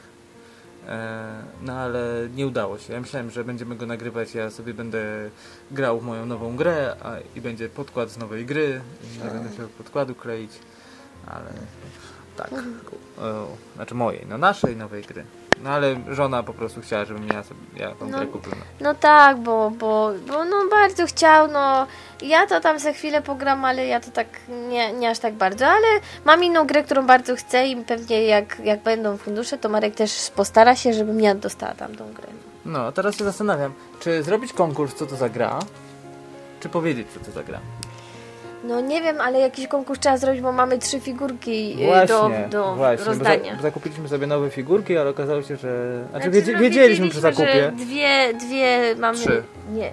[0.88, 2.92] e, no ale nie udało się.
[2.92, 5.30] Ja myślałem, że będziemy go nagrywać, ja sobie będę
[5.70, 9.50] grał w moją nową grę a, i będzie podkład z nowej gry i nie będę
[9.50, 10.52] chciał podkładu kleić,
[11.26, 11.50] ale
[12.36, 12.50] tak,
[13.18, 15.24] o, znaczy mojej, no naszej nowej gry.
[15.64, 18.18] No ale żona po prostu chciała, żebym ja sobie ja tą No.
[18.18, 18.52] grę kupił.
[18.52, 18.64] No.
[18.80, 21.86] No tak, bo, bo, bo no bardzo chciał, no
[22.22, 24.26] ja to tam za chwilę pogram, ale ja to tak
[24.68, 25.86] nie, nie aż tak bardzo, ale
[26.24, 30.30] mam inną grę, którą bardzo chcę i pewnie jak, jak będą fundusze, to Marek też
[30.36, 32.26] postara się, żebym ja dostała tam tą grę.
[32.64, 35.58] no, teraz się zastanawiam, czy zrobić konkurs, co to za gra,
[36.60, 37.58] czy powiedzieć, co to za gra.
[38.64, 42.58] No nie wiem, ale jakiś konkurs trzeba zrobić, bo mamy trzy figurki y, Właśnie, do,
[42.64, 43.56] do właśnie, rozdania.
[43.56, 46.02] za, zakupiliśmy sobie nowe figurki, ale okazało się, że...
[46.10, 47.72] Znaczy, Znaczy, no, wiedzieliśmy przy zakupie.
[47.76, 49.18] dwie, dwie mamy...
[49.18, 49.42] Trzy.
[49.72, 49.92] Nie,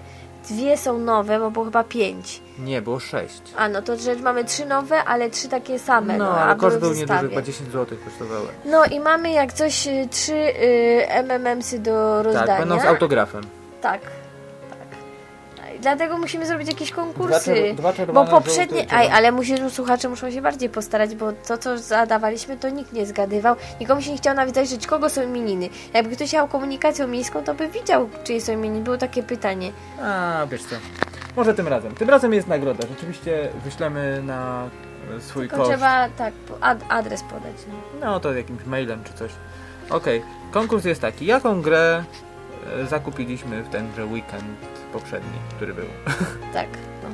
[0.50, 2.40] dwie są nowe, bo było chyba pięć.
[2.58, 3.42] Nie, było sześć.
[3.56, 6.18] A no to że mamy trzy nowe, ale trzy takie same.
[6.18, 8.46] No, No, a koszt był nieduży, chyba 10 zł kosztowały.
[8.64, 12.46] No i mamy jak coś y, trzy y, MMMsy do rozdania.
[12.46, 13.42] Tak, będą z autografem.
[13.82, 14.00] Tak,
[15.96, 17.50] Dlatego musimy zrobić jakieś Dwa, konkursy.
[17.52, 21.78] czer- dwa Bo poprzednie, aj, ale musisz, słuchacze muszą się bardziej postarać, bo to, co
[21.78, 23.56] zadawaliśmy, to nikt nie zgadywał.
[23.80, 25.68] Nikomu się nie chciał nawet zajrzeć, kogo są imieniny.
[25.94, 28.84] Jakby ktoś miał komunikacją miejską, to by widział, czyje są imieniny.
[28.84, 29.72] Było takie pytanie.
[30.02, 30.76] A, wiesz co.
[31.36, 31.94] Może tym razem.
[31.94, 32.86] Tym razem jest nagroda.
[32.88, 34.68] Rzeczywiście wyślemy na
[35.16, 35.70] e, swój Tylko koszt.
[35.70, 37.56] trzeba, tak, ad, adres podać.
[37.68, 38.06] No.
[38.06, 39.30] No to jakimś mailem czy coś.
[39.90, 41.26] Okej, konkurs jest taki.
[41.26, 42.04] Jaką grę
[42.88, 44.58] zakupiliśmy w tenże weekend
[44.92, 45.84] poprzedni, który był?
[46.52, 46.66] Tak.
[47.02, 47.08] No.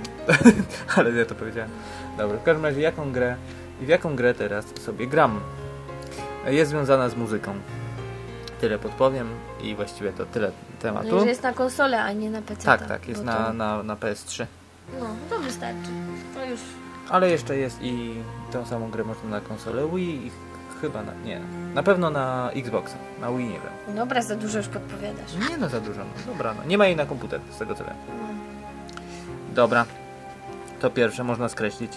[0.96, 1.70] Ale ja to powiedziałem.
[2.18, 3.36] Dobra, w każdym razie jaką grę
[3.82, 5.40] i w jaką grę teraz sobie gram?
[6.46, 7.54] Jest związana z muzyką.
[8.60, 9.28] Tyle podpowiem
[9.62, 11.16] i właściwie to tyle No, tematu.
[11.16, 12.64] i że jest na konsolę, a nie na PC.
[12.64, 14.46] Tak, tak, jest na, To, na, na PS3.
[15.00, 15.90] no, to wystarczy.
[16.34, 16.60] To już
[17.10, 18.14] Ale jeszcze jest i
[18.52, 20.30] tą samą grę można na konsolę Wii
[20.80, 21.12] chyba na...
[21.24, 21.40] nie.
[21.74, 22.96] Na pewno na Xboxa.
[23.20, 23.96] Na Wii nie wiem.
[23.96, 25.50] Dobra, za dużo już podpowiadasz.
[25.50, 26.00] Nie no, za dużo.
[26.00, 26.32] No.
[26.32, 26.64] Dobra, no.
[26.64, 27.94] Nie ma jej na komputer, z tego co wiem.
[29.54, 29.84] Dobra.
[30.80, 31.92] To pierwsze można skreślić.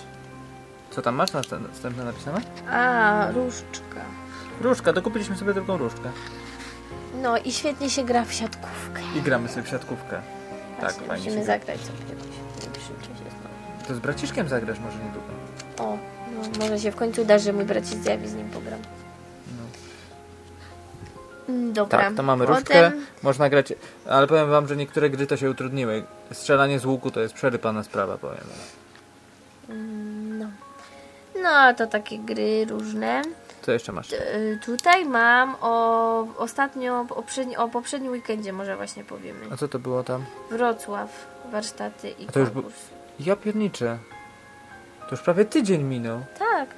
[0.90, 2.42] Co tam masz następne napisane?
[2.72, 4.02] A, różdżka.
[4.62, 6.10] Różdżka, dokupiliśmy sobie tylko różdżkę.
[7.22, 9.02] No i świetnie się gra w siatkówkę.
[9.16, 10.22] I gramy sobie w siatkówkę.
[10.80, 13.28] Tak, Właśnie, fajnie Musimy zagrać sobie jakoś w najbliższym czasie.
[13.88, 15.28] To z braciszkiem zagrasz może niedługo.
[15.80, 15.98] O,
[16.38, 18.80] no, może się w końcu uda, że mój bracisz zjawi, z nim pogram.
[19.58, 19.64] No.
[21.54, 22.00] Mm, Dobra.
[22.00, 22.92] Tak, to mamy Potem- różdżkę,
[23.24, 23.74] można grać,
[24.10, 26.04] ale powiem wam, że niektóre gry to się utrudniły.
[26.34, 28.38] Strzelanie z łuku to jest przerypana sprawa, powiem.
[29.70, 30.48] Mm, No.
[31.44, 33.22] No, to takie gry różne.
[33.62, 34.12] Co jeszcze masz?
[34.14, 37.24] Y, Tutaj mam o ostatnio, o
[37.64, 39.40] o poprzednim weekendzie może właśnie powiemy.
[39.52, 40.26] A co to było tam?
[40.52, 41.10] Wrocław,
[41.52, 42.76] warsztaty i A to już bu- konkurs.
[43.20, 43.98] Ja pierniczę.
[45.10, 46.70] To już prawie tydzień minął, Tak.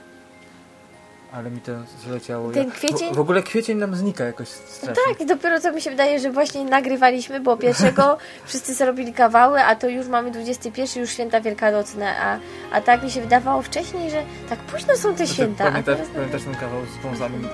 [1.34, 1.72] ale mi to
[2.04, 2.52] zleciało.
[2.52, 3.14] Ten kwiecień?
[3.14, 5.04] W, w ogóle kwiecień nam znika jakoś strasznie.
[5.18, 9.76] Tak, dopiero co mi się wydaje, że właśnie nagrywaliśmy, bo pierwszego wszyscy zrobili kawały, a
[9.76, 12.40] to już mamy 21, już święta wielkanocne, a,
[12.72, 15.64] a tak mi się wydawało wcześniej, że tak późno są te święta.
[15.64, 17.46] Pamiętasz, teraz- pamiętasz ten kawał z wąsami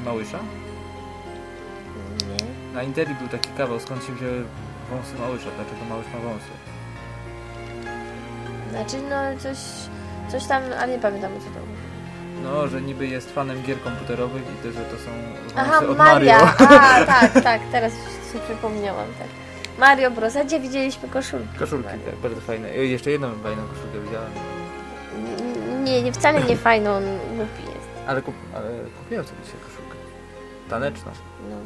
[0.00, 0.38] i Małysza?
[2.28, 2.74] Nie.
[2.74, 4.44] Na Interi był taki kawał, skąd się wzięły
[4.90, 6.71] wąsy Małysza, dlaczego Małysz ma wąsy.
[8.72, 9.58] Znaczy, no coś,
[10.32, 11.82] coś tam, ale nie pamiętam co to było.
[12.42, 15.98] No, że niby jest fanem gier komputerowych i to, że to są wąsy Aha, od
[15.98, 16.38] Maria.
[16.38, 16.80] Mario.
[16.80, 17.92] A, tak, tak, teraz
[18.32, 19.28] sobie przypomniałam, tak.
[19.78, 20.36] Mario Bros.
[20.36, 21.58] A gdzie widzieliśmy koszulki?
[21.58, 22.06] Koszulki, Mario.
[22.06, 22.76] tak, bardzo fajne.
[22.76, 24.32] I jeszcze jedną fajną koszulkę widziałem.
[25.84, 27.02] Nie, nie, wcale nie fajną, on
[27.36, 27.88] głupi jest.
[28.06, 29.96] Ale, kup, ale kupiłem sobie dzisiaj koszulkę.
[30.70, 31.12] Taneczną.
[31.50, 31.56] No.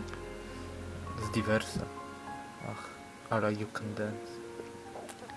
[1.26, 1.80] Z Diversa.
[2.70, 2.84] Ach,
[3.30, 4.32] ale you can dance.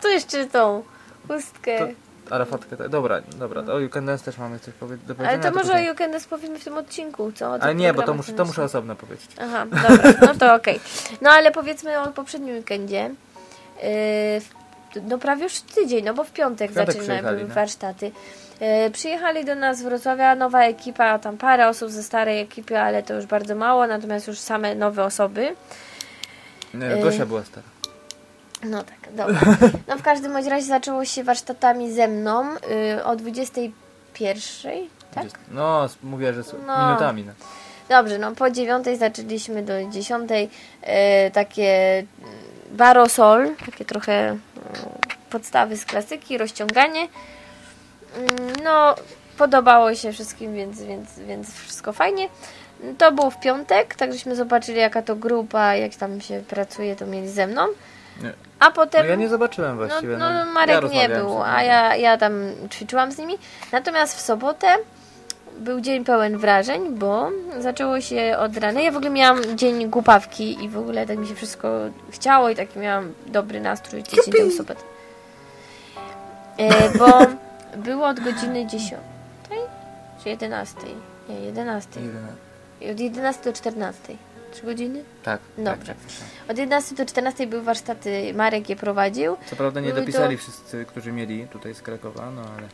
[0.01, 0.83] Tu jeszcze tą
[1.33, 1.79] chustkę.
[1.79, 2.89] To- Arafatkę, tak.
[2.89, 3.61] Dobra, dobra.
[3.73, 5.29] O you can dance też mamy coś powie- do powiedzenia.
[5.29, 7.49] Ale to może że- o Jukendes powiemy w tym odcinku, co?
[7.51, 9.31] O Ale nie, bo to muszę, to muszę osobno powiedzieć.
[9.41, 10.79] Aha, dobra, no to okej.
[11.21, 13.01] No ale powiedzmy o poprzednim weekendzie.
[13.03, 13.11] Yy,
[14.41, 14.49] w-
[15.09, 17.53] no prawie już tydzień, no bo w piątek, W piątek przyjechali, no.
[17.55, 18.11] warsztaty.
[18.61, 23.03] Yy, przyjechali do nas z Wrocławia nowa ekipa, tam parę osób ze starej ekipy, ale
[23.03, 25.55] to już bardzo mało, natomiast już same nowe osoby.
[26.73, 27.67] Nie, Gosia była stara.
[28.63, 29.39] No tak, dobra.
[29.87, 32.45] No w każdym bądź razie zaczęło się warsztatami ze mną
[32.95, 34.73] yy, o 21,
[35.15, 35.25] tak?
[35.51, 36.87] No, mówię, że No.
[36.87, 37.23] minutami.
[37.23, 37.33] No.
[37.89, 40.49] Dobrze, no po dziewiątej zaczęliśmy do dziesiątej
[40.81, 42.07] e, takie mm,
[42.71, 44.39] barosol, takie trochę mm,
[45.29, 47.07] podstawy z klasyki, rozciąganie.
[48.17, 48.95] Mm, No,
[49.37, 52.29] podobało się wszystkim, więc, więc, więc wszystko fajnie.
[52.97, 57.05] To było w piątek, tak żeśmy zobaczyli jaka to grupa, jak tam się pracuje, to
[57.05, 57.61] mieli ze mną.
[58.23, 58.33] Nie.
[58.59, 59.01] A potem...
[59.03, 60.17] no ja nie zobaczyłem No, właściwie.
[60.17, 62.33] no, ja Marek nie rozmawiałem był, a ja, ja tam
[62.69, 63.37] ćwiczyłam z nimi.
[63.71, 64.67] Natomiast w sobotę
[65.59, 67.29] był dzień pełen wrażeń, bo
[67.59, 68.81] zaczęło się od rana.
[68.81, 71.69] Ja w ogóle miałam dzień głupawki i w ogóle tak mi się wszystko
[72.09, 74.81] chciało i taki miałam dobry nastrój tydzień tę sobotę.
[76.57, 77.07] E, bo
[77.87, 79.01] było od godziny 10
[80.23, 80.75] czy 11?
[81.29, 82.01] Nie, 11.
[82.01, 82.33] Jedyne.
[82.91, 84.15] Od 11 do 14.
[84.49, 85.03] 3 godziny?
[85.23, 85.39] Tak.
[85.57, 85.73] Dobrze.
[85.75, 86.51] Tak, tak, tak.
[86.51, 89.37] Od 11 do 14 były warsztaty, Marek je prowadził.
[89.49, 92.67] Co prawda nie Były dopisali to- wszyscy, którzy mieli tutaj z Krakowa, no ale...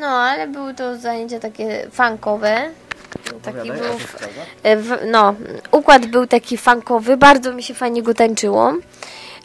[0.00, 2.70] No, ale były to zajęcia takie funkowe.
[3.42, 3.98] Taki był,
[4.76, 5.34] w, no,
[5.72, 8.72] układ był taki funkowy, bardzo mi się fajnie go tańczyło.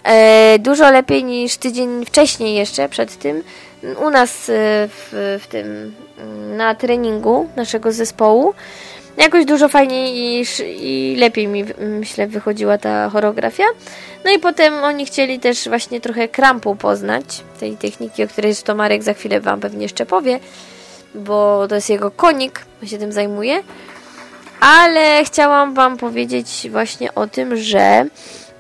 [0.04, 3.44] E, dużo lepiej niż tydzień wcześniej jeszcze, przed tym.
[4.06, 4.54] U nas e,
[4.88, 8.54] w, w tym, mm, na treningu naszego zespołu.
[9.18, 10.46] Jakoś dużo fajniej i,
[10.82, 13.64] i lepiej mi, myślę, wychodziła ta choreografia.
[14.26, 18.76] No i potem oni chcieli też właśnie trochę krampu poznać, tej techniki, o której zresztą
[18.76, 20.40] Marek za chwilę Wam pewnie jeszcze powie,
[21.16, 23.64] bo to jest jego konik, on się tym zajmuje.
[24.60, 28.06] Ale chciałam Wam powiedzieć właśnie o tym, że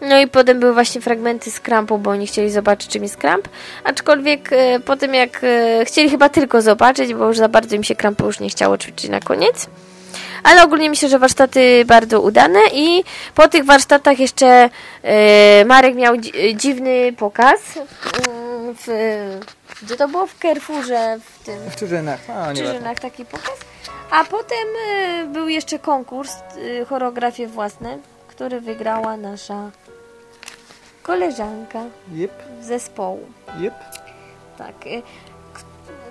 [0.01, 3.47] no i potem były właśnie fragmenty z krampu, bo oni chcieli zobaczyć, czym jest kramp.
[3.83, 7.83] Aczkolwiek e, po tym, jak e, chcieli chyba tylko zobaczyć, bo już za bardzo im
[7.83, 9.67] się krampu już nie chciało ćwiczyć na koniec.
[10.43, 13.03] Ale ogólnie myślę, że warsztaty bardzo udane i
[13.35, 14.69] po tych warsztatach jeszcze
[15.03, 17.59] e, Marek miał dzi- dziwny pokaz.
[17.77, 18.87] mm, W,
[19.81, 20.27] gdzie to było?
[20.27, 23.57] W Carrefourze, w tym W Czyżynach, a w Czyżynach taki pokaz.
[24.11, 26.33] A potem e, był jeszcze konkurs
[26.81, 27.97] e, choreografie własne,
[28.27, 29.71] który wygrała nasza
[31.03, 31.79] koleżanka
[32.13, 33.19] Jep, z zespołu.
[33.59, 33.73] jep.
[34.57, 34.75] Tak.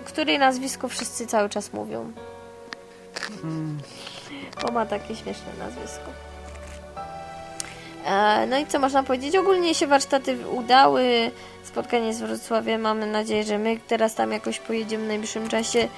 [0.05, 2.13] Której nazwisko wszyscy cały czas mówią.
[4.63, 6.11] Bo ma takie śmieszne nazwisko.
[8.07, 9.37] E, no i co można powiedzieć?
[9.37, 11.31] Ogólnie się warsztaty udały.
[11.65, 12.81] Spotkanie z Wrocławiem.
[12.81, 15.89] Mamy nadzieję, że my teraz tam jakoś pojedziemy w najbliższym czasie.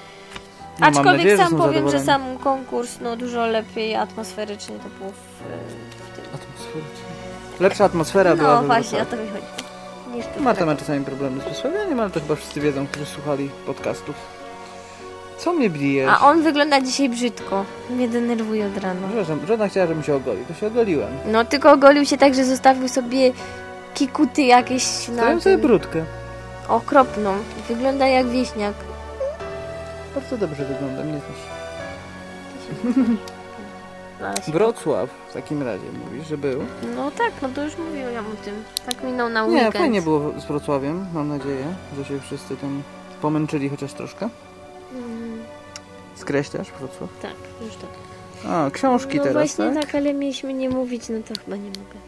[0.79, 5.15] No, Aczkolwiek nadzieję, sam powiem, że sam konkurs no dużo lepiej atmosferycznie to było w,
[5.15, 6.25] w tym.
[6.25, 7.03] Atmosferycznie.
[7.59, 9.63] Lepsza atmosfera była No właśnie, o to mi chodzi.
[10.39, 10.77] Ma Krakowie.
[10.77, 14.15] czasami problemy z wysławianiem, ale to chyba wszyscy wiedzą, którzy słuchali podcastów.
[15.37, 16.09] Co mnie bijesz?
[16.09, 17.65] A on wygląda dzisiaj brzydko.
[17.89, 19.23] Mnie denerwuje od rana.
[19.25, 21.09] Żona, żona chciała, żebym się ogolił, to się ogoliłem.
[21.31, 23.31] No tylko ogolił się tak, że zostawił sobie
[23.93, 26.03] kikuty jakieś na Dałem sobie brudkę.
[26.67, 27.33] okropną.
[27.67, 28.73] Wygląda jak wieśniak.
[30.15, 31.43] Bardzo dobrze nie znasz.
[34.19, 36.59] Zaraz się- Wrocław w takim razie mówisz, że był.
[36.95, 38.63] No tak, no to już mówiłam o tym.
[38.85, 39.77] Tak minął na Nie, weekend.
[39.77, 41.65] fajnie było z Wrocławiem, mam nadzieję,
[41.97, 42.83] że się wszyscy tam
[43.21, 44.29] pomęczyli chociaż troszkę.
[44.93, 45.39] Mm,
[46.15, 47.09] Skreślasz Wrocław?
[47.21, 47.33] tak,
[47.65, 47.87] już to.
[48.49, 49.85] A, książki no teraz, właśnie tak?
[49.85, 51.99] tak, ale mieliśmy nie mówić, no to chyba nie mogę.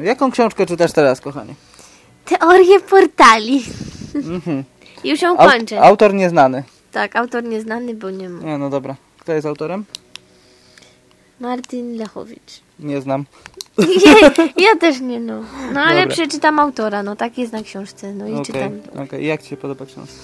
[0.00, 1.54] Y, Jaką książkę czytasz teraz, kochanie?
[2.24, 3.62] Teorie portali.
[4.14, 4.64] Mhm.
[5.04, 5.80] Już ją Aut- kończę.
[5.82, 6.62] autor nieznany.
[6.92, 8.42] Tak, autor nieznany, bo nie ma.
[8.42, 8.96] Nie, no dobra.
[9.18, 9.84] Kto jest autorem?
[11.40, 12.60] Martin Lechowicz.
[12.78, 13.24] Nie znam.
[13.78, 15.42] Nie, ja też nie no.
[15.72, 16.14] No ale Dobra.
[16.14, 18.80] przeczytam autora, no tak jest na książce, no i Okej, czytam.
[19.04, 19.26] okej.
[19.26, 20.14] Jak Ci się podoba książka?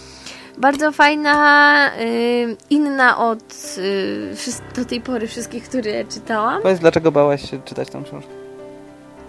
[0.58, 4.34] Bardzo fajna, y, inna od y,
[4.76, 6.62] do tej pory wszystkich, które czytałam.
[6.62, 8.30] Powiedz, dlaczego bałaś się czytać tą książkę?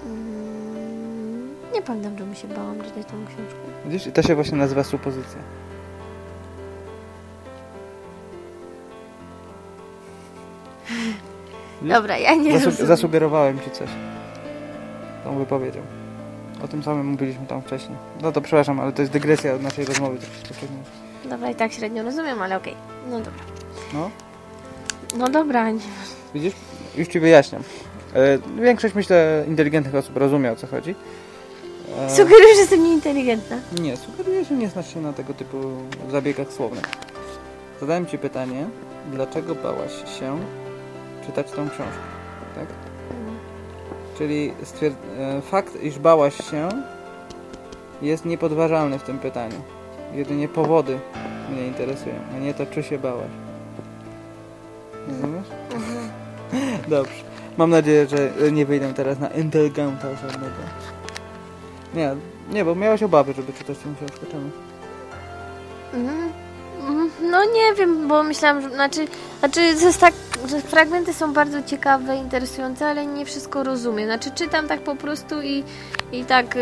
[0.06, 3.60] Mm, nie pamiętam, czemu się bałam czytać tą książkę.
[3.86, 5.40] Widzisz, I to się właśnie nazywa supozycja.
[11.82, 11.92] Widzisz?
[11.96, 12.88] Dobra, ja nie Zasu- rozumiem.
[12.88, 13.90] zasugerowałem Ci coś.
[15.24, 15.82] Tą wypowiedzią.
[16.64, 17.98] O tym samym mówiliśmy tam wcześniej.
[18.22, 20.18] No to przepraszam, ale to jest dygresja od naszej rozmowy.
[20.18, 21.03] troszeczkę wcześniej.
[21.34, 22.76] Dobra, i tak średnio rozumiem, ale okej.
[23.10, 23.44] No dobra.
[23.94, 24.10] No,
[25.18, 25.80] No dobra, nie.
[26.34, 26.54] widzisz?
[26.98, 27.62] Już Ci wyjaśniam.
[28.16, 30.96] E, większość, myślę, inteligentnych osób rozumie, o co chodzi.
[32.00, 33.58] E, Sugeruję, że jestem nieinteligentna.
[33.82, 35.58] Nie, sugeruję, że nie znasz się na tego typu
[36.12, 36.84] zabiegach słownych.
[37.80, 38.66] Zadałem Ci pytanie,
[39.12, 40.40] dlaczego bałaś się
[41.26, 42.04] czytać tą książkę,
[42.56, 42.68] tak?
[44.18, 46.70] Czyli stwierd- e, fakt, iż bałaś się
[48.02, 49.62] jest niepodważalny w tym pytaniu.
[50.16, 51.00] Jedynie powody
[51.50, 53.30] mnie interesują, a nie to, czy się bałaś.
[55.08, 55.48] Rozumiesz?
[56.90, 57.24] Dobrze.
[57.58, 60.56] Mam nadzieję, że nie wyjdę teraz na inteligenta żadnego.
[61.94, 62.16] Nie,
[62.50, 64.26] nie, bo miałaś obawy, żeby czytać tę książkę.
[64.32, 64.50] Czemu?
[65.94, 66.23] Mhm.
[67.22, 69.08] No nie wiem, bo myślałam, że znaczy,
[69.40, 70.14] znaczy tak,
[70.50, 74.06] że fragmenty są bardzo ciekawe, interesujące, ale nie wszystko rozumiem.
[74.06, 75.64] Znaczy czytam tak po prostu i,
[76.12, 76.60] i tak e,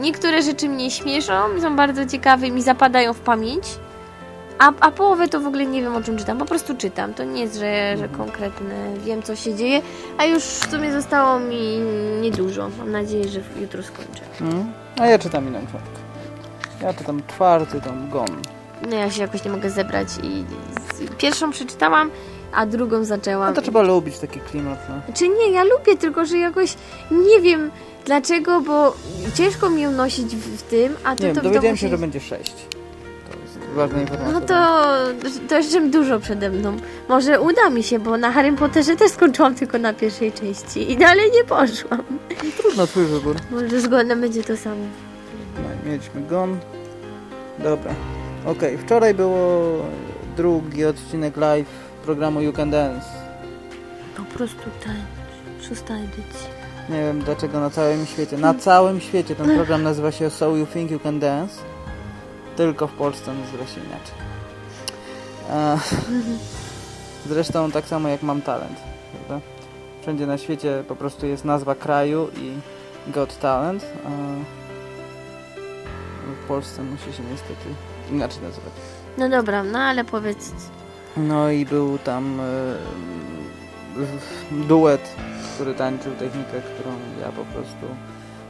[0.00, 3.64] niektóre rzeczy mnie śmieszą, są bardzo ciekawe i mi zapadają w pamięć.
[4.58, 7.14] A, a połowę to w ogóle nie wiem o czym czytam, po prostu czytam.
[7.14, 9.82] To nie jest, że, że konkretne wiem co się dzieje,
[10.18, 11.78] a już w sumie zostało mi
[12.20, 12.70] niedużo.
[12.78, 14.22] Mam nadzieję, że jutro skończę.
[14.40, 14.72] Mm?
[15.00, 16.02] A ja czytam inną książkę.
[16.82, 18.42] Ja czytam czwarty tom Gon.
[18.90, 20.44] No ja się jakoś nie mogę zebrać i
[21.18, 22.10] pierwszą przeczytałam,
[22.52, 23.48] a drugą zaczęłam.
[23.48, 25.14] No to trzeba lubić taki klimat, no.
[25.14, 26.74] Czy nie, ja lubię, tylko że jakoś
[27.10, 27.70] nie wiem
[28.04, 28.96] dlaczego, bo
[29.34, 31.98] ciężko mi ją nosić w, tym, a tu Nie wiem, to w dowiedziałem się, że
[31.98, 32.54] będzie sześć.
[33.30, 34.32] To jest ważna informacja.
[34.32, 34.84] No to,
[35.48, 36.76] to jeszcze dużo przede mną.
[37.08, 40.96] Może uda mi się, bo na Harry Potterze też skończyłam tylko na pierwszej części i
[40.96, 42.02] dalej nie poszłam.
[42.58, 43.36] Trudno, twój wybór.
[43.50, 44.84] Może zgodem będzie to samo.
[45.56, 46.58] No, mieliśmy Gon.
[47.58, 47.94] Dobra.
[48.46, 49.78] Okej, wczoraj było
[50.36, 51.66] drugi odcinek live
[52.04, 53.06] programu You Can Dance.
[54.16, 55.68] Po prostu tańcz.
[55.68, 56.48] Szósta edycja.
[56.88, 60.66] Nie wiem dlaczego na całym świecie, na całym świecie ten program nazywa się So You
[60.66, 61.60] Think You Can Dance.
[62.56, 64.14] Tylko w Polsce nazywa się inaczej.
[65.50, 65.78] E,
[67.34, 68.80] zresztą tak samo jak Mam Talent.
[69.12, 69.46] Prawda?
[70.02, 72.52] Wszędzie na świecie po prostu jest nazwa kraju i
[73.10, 73.86] Got Talent.
[74.06, 74.10] A
[76.44, 78.72] w Polsce musi się niestety inaczej nazywać.
[79.18, 80.52] No dobra, no ale powiedz.
[81.16, 82.74] No i był tam e,
[84.68, 85.16] duet,
[85.54, 87.86] który tańczył technikę, którą ja po prostu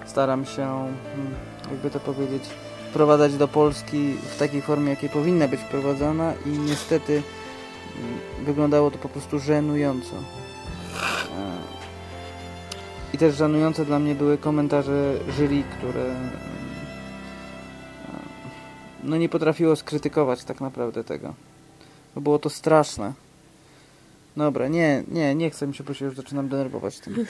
[0.07, 1.35] staram się, mm,
[1.70, 2.42] jakby to powiedzieć,
[2.90, 8.98] wprowadzać do Polski w takiej formie, jakiej powinna być wprowadzana i niestety mm, wyglądało to
[8.98, 10.17] po prostu żenująco.
[10.17, 11.56] E,
[13.13, 16.15] I też żenujące dla mnie były komentarze jury, które
[19.03, 21.35] no nie potrafiło skrytykować tak naprawdę tego.
[22.15, 23.13] Bo było to straszne.
[24.37, 27.15] Dobra, nie, nie, nie chcę mi się, bo już zaczynam denerwować tym.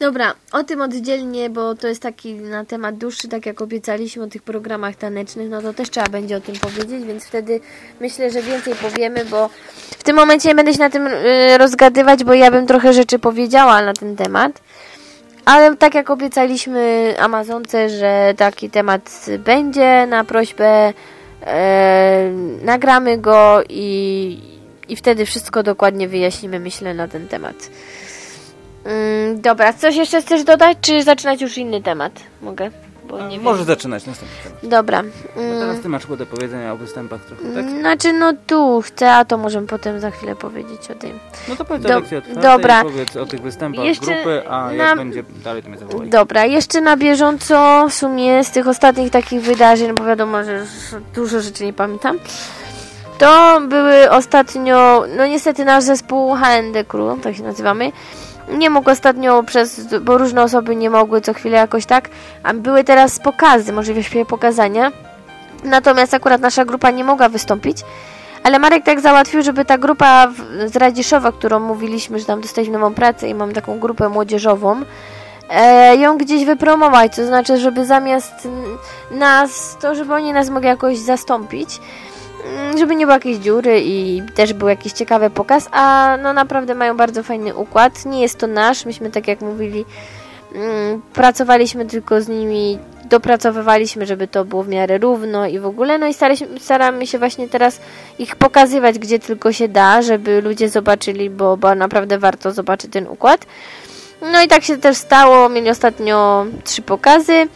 [0.00, 4.26] Dobra, o tym oddzielnie, bo to jest taki na temat dłuższy, tak jak obiecaliśmy o
[4.26, 7.60] tych programach tanecznych, no to też trzeba będzie o tym powiedzieć, więc wtedy
[8.00, 9.50] myślę, że więcej powiemy, bo
[9.98, 13.18] w tym momencie nie będę się na tym y, rozgadywać, bo ja bym trochę rzeczy
[13.18, 14.60] powiedziała na ten temat.
[15.44, 20.92] Ale tak jak obiecaliśmy Amazonce, że taki temat będzie na prośbę,
[21.42, 22.30] e,
[22.64, 24.38] nagramy go i,
[24.88, 27.70] i wtedy wszystko dokładnie wyjaśnimy, myślę, na ten temat.
[28.84, 32.12] Mm, dobra, coś jeszcze chcesz dodać, czy zaczynać już inny temat?
[32.42, 32.70] Mogę?
[33.04, 33.66] Bo nie Może wiem.
[33.66, 34.58] zaczynać następny temat.
[34.62, 35.02] Dobra.
[35.36, 37.70] Bo Mm, teraz ty masz do powiedzenia o występach trochę, tak?
[37.70, 41.18] Znaczy, no tu chcę, a to możemy potem za chwilę powiedzieć o tym.
[41.48, 42.82] No to powiedz Do- o lekcji otwartej, dobra.
[42.82, 46.08] powiedz o tych występach Jeszcze grupy, a na- jak będzie dalej, to mnie zawołaj.
[46.10, 50.68] Dobra, jeszcze na bieżąco w sumie z tych ostatnich takich wydarzeń, bo wiadomo, że już
[51.14, 52.18] dużo rzeczy nie pamiętam.
[53.18, 57.92] To były ostatnio, no niestety nasz zespół HND Crew, tak się nazywamy,
[58.48, 62.08] nie mógł ostatnio przez, bo różne osoby nie mogły co chwilę jakoś tak,
[62.42, 64.92] a były teraz pokazy, możliwe pokazania.
[65.64, 67.78] Natomiast akurat nasza grupa nie mogła wystąpić.
[68.42, 70.28] Ale Marek tak załatwił, żeby ta grupa
[70.66, 74.82] z Radziszowa, którą mówiliśmy, że tam dostaliśmy nową pracę i mam taką grupę młodzieżową,
[75.50, 78.48] e, ją gdzieś wypromować, to znaczy, żeby zamiast
[79.10, 81.80] nas, to żeby oni nas mogli jakoś zastąpić,
[82.78, 86.96] żeby nie było jakiejś dziury i też był jakiś ciekawy pokaz, a no naprawdę mają
[86.96, 88.06] bardzo fajny układ.
[88.06, 89.84] Nie jest to nasz, myśmy tak jak mówili,
[90.54, 95.98] mm, pracowaliśmy tylko z nimi, dopracowywaliśmy, żeby to było w miarę równo i w ogóle,
[95.98, 96.14] no i
[96.58, 97.80] staramy się właśnie teraz
[98.18, 103.06] ich pokazywać, gdzie tylko się da, żeby ludzie zobaczyli, bo, bo naprawdę warto zobaczyć ten
[103.06, 103.46] układ.
[104.32, 107.48] No i tak się też stało, mieli ostatnio trzy pokazy,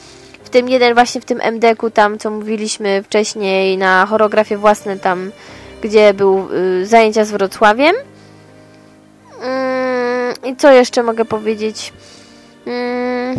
[0.47, 5.31] w tym jeden właśnie w tym MDK-u tam, co mówiliśmy wcześniej na choreografie własne tam,
[5.83, 7.97] gdzie był y, zajęcia z Wrocławiem.
[9.43, 11.93] Mm, I co jeszcze mogę powiedzieć?
[12.67, 13.37] Mm,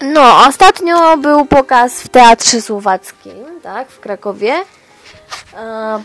[0.00, 4.54] no, ostatnio był pokaz w Teatrze Słowackim, tak, w Krakowie.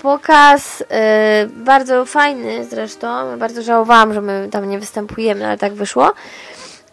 [0.01, 3.37] Pokaz e, bardzo fajny zresztą.
[3.37, 6.13] Bardzo żałowałam, że my tam nie występujemy, ale tak wyszło.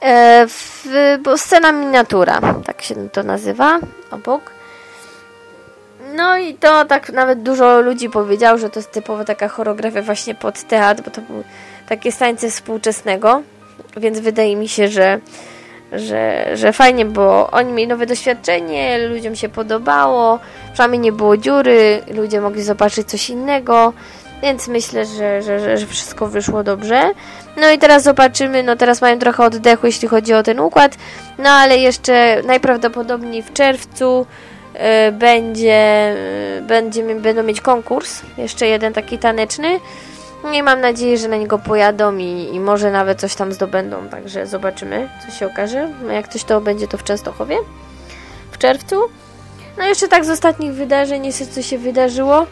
[0.01, 0.87] E, w,
[1.23, 3.79] bo scena miniatura, tak się to nazywa,
[4.11, 4.51] obok.
[6.15, 10.35] No i to tak nawet dużo ludzi powiedziało, że to jest typowo taka choreografia właśnie
[10.35, 11.45] pod teatr, bo to były
[11.89, 13.43] takie tańce współczesnego,
[13.97, 15.21] więc wydaje mi się, że,
[15.93, 20.39] że, że fajnie, bo oni mieli nowe doświadczenie, ludziom się podobało,
[20.73, 23.93] przynajmniej nie było dziury, ludzie mogli zobaczyć coś innego,
[24.43, 27.13] więc myślę, że, że, że, wszystko wyszło dobrze.
[27.57, 30.97] No i teraz zobaczymy, no teraz mają trochę oddechu, jeśli chodzi o ten układ,
[31.39, 34.27] no ale jeszcze najprawdopodobniej w czerwcu
[34.75, 36.15] y, będzie,
[36.59, 39.81] y, będzie, będą mieć konkurs, jeszcze jeden taki taneczny.
[40.45, 44.09] No i mam nadzieję, że na niego pojadą i, i może nawet coś tam zdobędą,
[44.09, 45.89] także zobaczymy, co się okaże.
[46.07, 47.57] No jak coś to będzie to w Częstochowie
[48.51, 48.97] w czerwcu.
[49.79, 52.47] No jeszcze tak z ostatnich wydarzeń, jeszcze co się wydarzyło,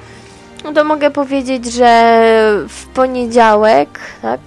[0.65, 2.23] no to mogę powiedzieć, że
[2.69, 3.89] w poniedziałek,
[4.23, 4.41] tak,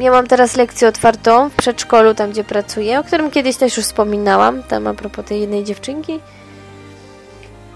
[0.00, 4.62] miałam teraz lekcję otwartą w przedszkolu, tam gdzie pracuję, o którym kiedyś też już wspominałam,
[4.62, 6.20] tam a propos tej jednej dziewczynki.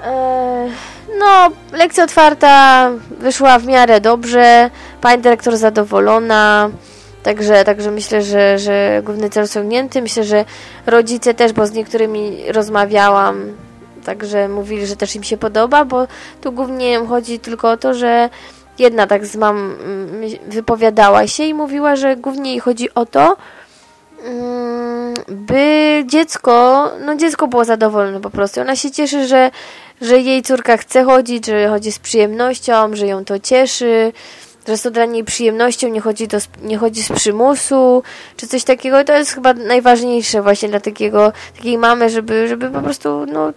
[0.05, 0.71] Eee,
[1.19, 4.71] no, lekcja otwarta wyszła w miarę dobrze,
[5.01, 6.71] pani dyrektor zadowolona,
[7.27, 10.03] także, także myślę, że, że główny cel osiągnięty.
[10.03, 10.45] Myślę, że
[10.87, 13.53] rodzice też, bo z niektórymi rozmawiałam,
[14.07, 16.07] także mówili, że też im się podoba, bo
[16.41, 18.31] tu głównie chodzi tylko o to, że
[18.79, 23.37] jedna tak z mam mm, wypowiadała się i mówiła, że głównie jej chodzi o to,
[24.25, 28.61] mm, by dziecko, no dziecko było zadowolone po prostu.
[28.61, 29.51] Ona się cieszy, że,
[30.01, 34.13] że jej córka chce chodzić, że chodzi z przyjemnością, że ją to cieszy,
[34.67, 38.03] że jest to dla niej przyjemnością, nie chodzi, do, nie chodzi z przymusu,
[38.37, 39.05] czy coś takiego.
[39.05, 43.53] To jest chyba najważniejsze właśnie dla takiego, takiej mamy, żeby, żeby po prostu, no,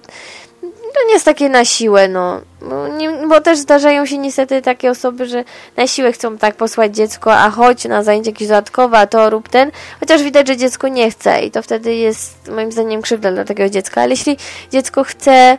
[0.94, 2.42] to nie jest takie na siłę, no.
[2.62, 5.44] Bo, nie, bo też zdarzają się niestety takie osoby, że
[5.78, 9.50] na siłę chcą tak posłać dziecko, a chodź na zajęcie jakieś dodatkowe, a to rób
[9.50, 13.46] ten, chociaż widać, że dziecko nie chce i to wtedy jest moim zdaniem krzywda dla
[13.46, 14.02] takiego dziecka.
[14.02, 14.38] Ale jeśli
[14.72, 15.58] dziecko chce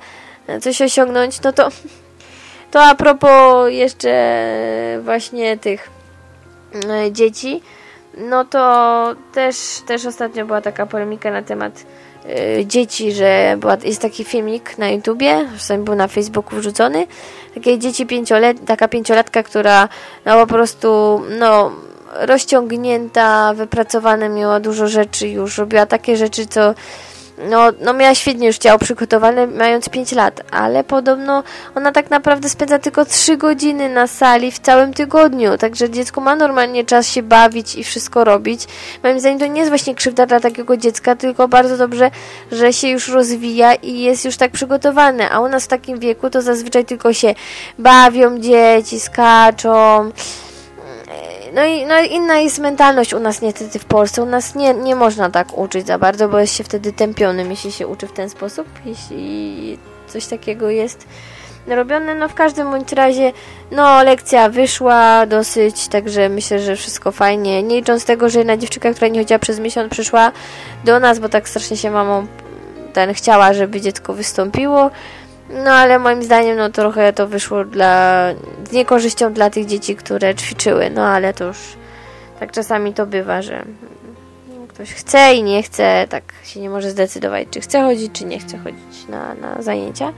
[0.61, 1.69] coś osiągnąć, no to
[2.71, 4.11] to a propos jeszcze
[5.03, 5.91] właśnie tych
[6.89, 7.63] e, dzieci,
[8.19, 9.57] no to też,
[9.87, 11.85] też ostatnio była taka polemika na temat
[12.29, 17.07] e, dzieci, że była, jest taki filmik na YouTubie, czasami był na Facebooku wrzucony,
[17.55, 19.89] takie dzieci pięciolet, taka pięciolatka, która
[20.25, 21.73] no po prostu no
[22.15, 26.75] rozciągnięta, wypracowane miała dużo rzeczy już, robiła takie rzeczy, co
[27.49, 31.43] no, no miała świetnie już ciało przygotowane, mając 5 lat, ale podobno
[31.75, 36.37] ona tak naprawdę spędza tylko 3 godziny na sali w całym tygodniu, także dziecko ma
[36.37, 38.67] normalnie czas się bawić i wszystko robić.
[39.03, 42.11] Moim zdaniem to nie jest właśnie krzywda dla takiego dziecka, tylko bardzo dobrze,
[42.53, 46.31] że się już rozwija i jest już tak przygotowane, a u nas w takim wieku
[46.31, 47.35] to zazwyczaj tylko się
[47.79, 50.11] bawią dzieci, skaczą,
[51.55, 54.23] no i no inna jest mentalność u nas niestety w Polsce.
[54.23, 57.73] U nas nie, nie można tak uczyć za bardzo, bo jest się wtedy tępionym, jeśli
[57.73, 61.07] się uczy w ten sposób, jeśli coś takiego jest
[61.67, 62.15] robione.
[62.15, 63.33] No w każdym bądź razie,
[63.71, 67.63] no lekcja wyszła dosyć, także myślę, że wszystko fajnie.
[67.63, 70.33] Nie licząc tego, że jedna dziewczynka, która nie chodziła przez miesiąc, przyszła
[70.85, 72.27] do nas, bo tak strasznie się mamą
[72.93, 74.91] ten chciała, żeby dziecko wystąpiło.
[75.51, 78.25] No ale moim zdaniem no trochę to wyszło dla
[78.71, 80.91] z niekorzyścią dla tych dzieci, które ćwiczyły.
[80.91, 81.59] No ale to już
[82.41, 83.65] tak czasami to bywa, że
[84.69, 88.39] ktoś chce i nie chce, tak się nie może zdecydować, czy chce chodzić, czy nie
[88.39, 90.13] chce chodzić na, na zajęcia.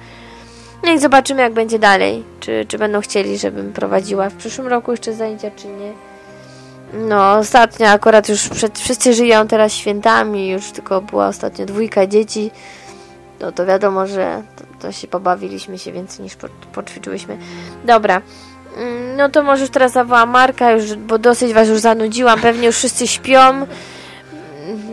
[0.84, 2.24] No i zobaczymy, jak będzie dalej.
[2.40, 5.92] Czy, czy będą chcieli, żebym prowadziła w przyszłym roku jeszcze zajęcia, czy nie.
[6.92, 12.50] No, ostatnio akurat już przed, wszyscy żyją teraz świętami, już tylko była ostatnio dwójka dzieci.
[13.42, 17.38] No to wiadomo, że to, to się pobawiliśmy się więcej niż po, poćwiczyłyśmy.
[17.84, 18.22] Dobra.
[18.76, 22.40] Mm, no to może już teraz zawołam Marka, już, bo dosyć was już zanudziłam.
[22.40, 23.66] Pewnie już wszyscy śpią.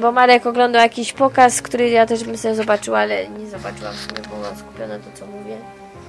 [0.02, 4.22] Bo Marek oglądał jakiś pokaz, który ja też bym sobie zobaczyła, ale nie zobaczyłam sobie,
[4.30, 5.58] bo byłam skupiona to, co mówię.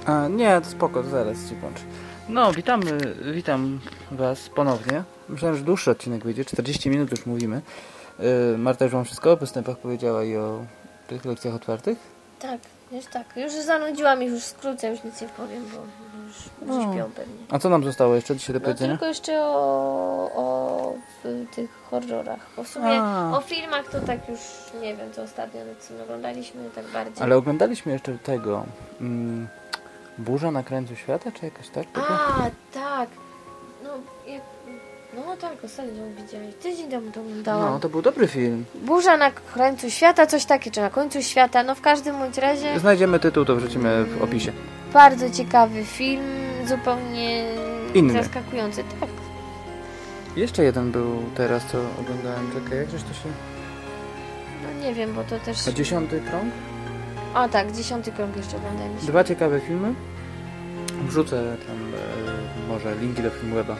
[0.05, 1.81] A, nie, to spoko, zaraz ci włączę.
[2.29, 2.97] No, witamy,
[3.33, 3.79] witam
[4.11, 5.03] was ponownie.
[5.29, 7.61] Myślałem, że dłuższy odcinek wyjdzie, 40 minut już mówimy.
[8.19, 10.65] Yy, Marta już wam wszystko o postępach powiedziała i o
[11.07, 12.10] tych lekcjach otwartych?
[12.41, 12.59] Tak,
[12.91, 13.37] już tak.
[13.37, 15.77] Już zanudziłam ich, już skrócę, już nic nie powiem, bo
[16.27, 16.93] już, już No.
[16.93, 17.35] śpią pewnie.
[17.51, 18.91] A co nam zostało jeszcze dzisiaj do No powiedzenia?
[18.93, 20.93] tylko jeszcze o, o
[21.55, 22.39] tych horrorach.
[22.57, 23.37] Bo w sumie A.
[23.37, 24.39] o filmach to tak już
[24.81, 27.23] nie wiem, co ostatnio nad czym oglądaliśmy, tak bardziej.
[27.23, 28.65] Ale oglądaliśmy jeszcze tego...
[29.01, 29.47] Mm,
[30.17, 31.85] Burza na krańcu świata, czy jakoś tak?
[31.95, 33.09] A, tak.
[33.83, 33.89] No,
[34.33, 34.41] jak,
[35.15, 36.55] no tak, ostatnio widziałeś.
[36.55, 37.73] Tydzień temu to oglądałam.
[37.73, 38.65] No, to był dobry film.
[38.75, 41.63] Burza na krańcu świata, coś takie, czy na końcu świata.
[41.63, 44.51] No w każdym bądź razie Znajdziemy tytuł, to wrzucimy w opisie.
[44.93, 46.23] bardzo ciekawy film,
[46.67, 47.45] zupełnie
[47.93, 48.13] Inny.
[48.23, 48.83] zaskakujący.
[48.99, 49.09] Tak.
[50.35, 52.51] Jeszcze jeden był teraz, co oglądałem.
[52.53, 53.29] Czekaj, jak żeś to się...
[54.63, 55.67] No nie wiem, bo to też...
[55.67, 56.53] A dziesiąty krąg?
[57.35, 59.07] O tak, dziesiąty krąg jeszcze oglądaliśmy.
[59.07, 59.93] Dwa ciekawe filmy.
[61.07, 63.75] Wrzucę tam e, może linki do Filmweba.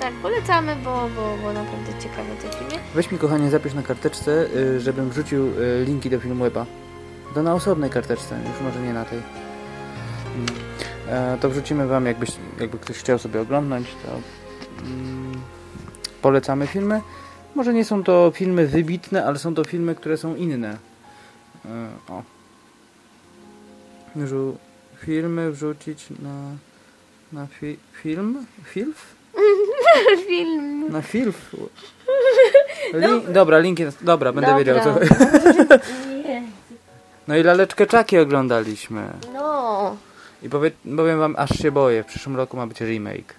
[0.00, 2.84] Tak, polecamy, bo, bo, bo naprawdę ciekawe te filmy.
[2.94, 6.66] Weź mi kochanie zapisz na karteczce, y, żebym wrzucił y, linki do Filmweba.
[7.34, 9.18] To na osobnej karteczce, już może nie na tej.
[9.18, 10.46] Mm.
[11.08, 12.30] E, to wrzucimy wam, jakbyś,
[12.60, 14.20] jakby ktoś chciał sobie oglądnąć, to
[14.84, 15.40] mm,
[16.22, 17.00] polecamy filmy.
[17.54, 20.78] Może nie są to filmy wybitne, ale są to filmy, które są inne.
[21.64, 22.22] E, o.
[24.26, 24.56] Żu
[24.98, 26.56] filmy wrzucić na,
[27.32, 28.46] na fi film?
[28.64, 29.14] Filf?
[30.28, 30.92] Film.
[30.92, 31.02] Na.
[33.00, 33.84] Lin, dobra, linki.
[34.00, 34.58] Dobra, będę Dobra.
[34.58, 35.00] wiedział co.
[37.28, 39.10] No i laleczkę czaki oglądaliśmy.
[39.34, 39.96] No.
[40.42, 42.02] I powie, powiem wam, aż się boję.
[42.02, 43.34] W przyszłym roku ma być remake.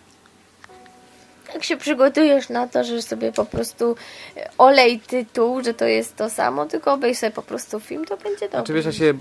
[1.54, 3.96] Jak się przygotujesz na to, że sobie po prostu
[4.38, 8.18] e, olej tytuł, że to jest to samo, tylko obejrz sobie po prostu film, to
[8.18, 8.58] będzie dobrze.
[8.58, 9.14] Znaczy wiesz, ja się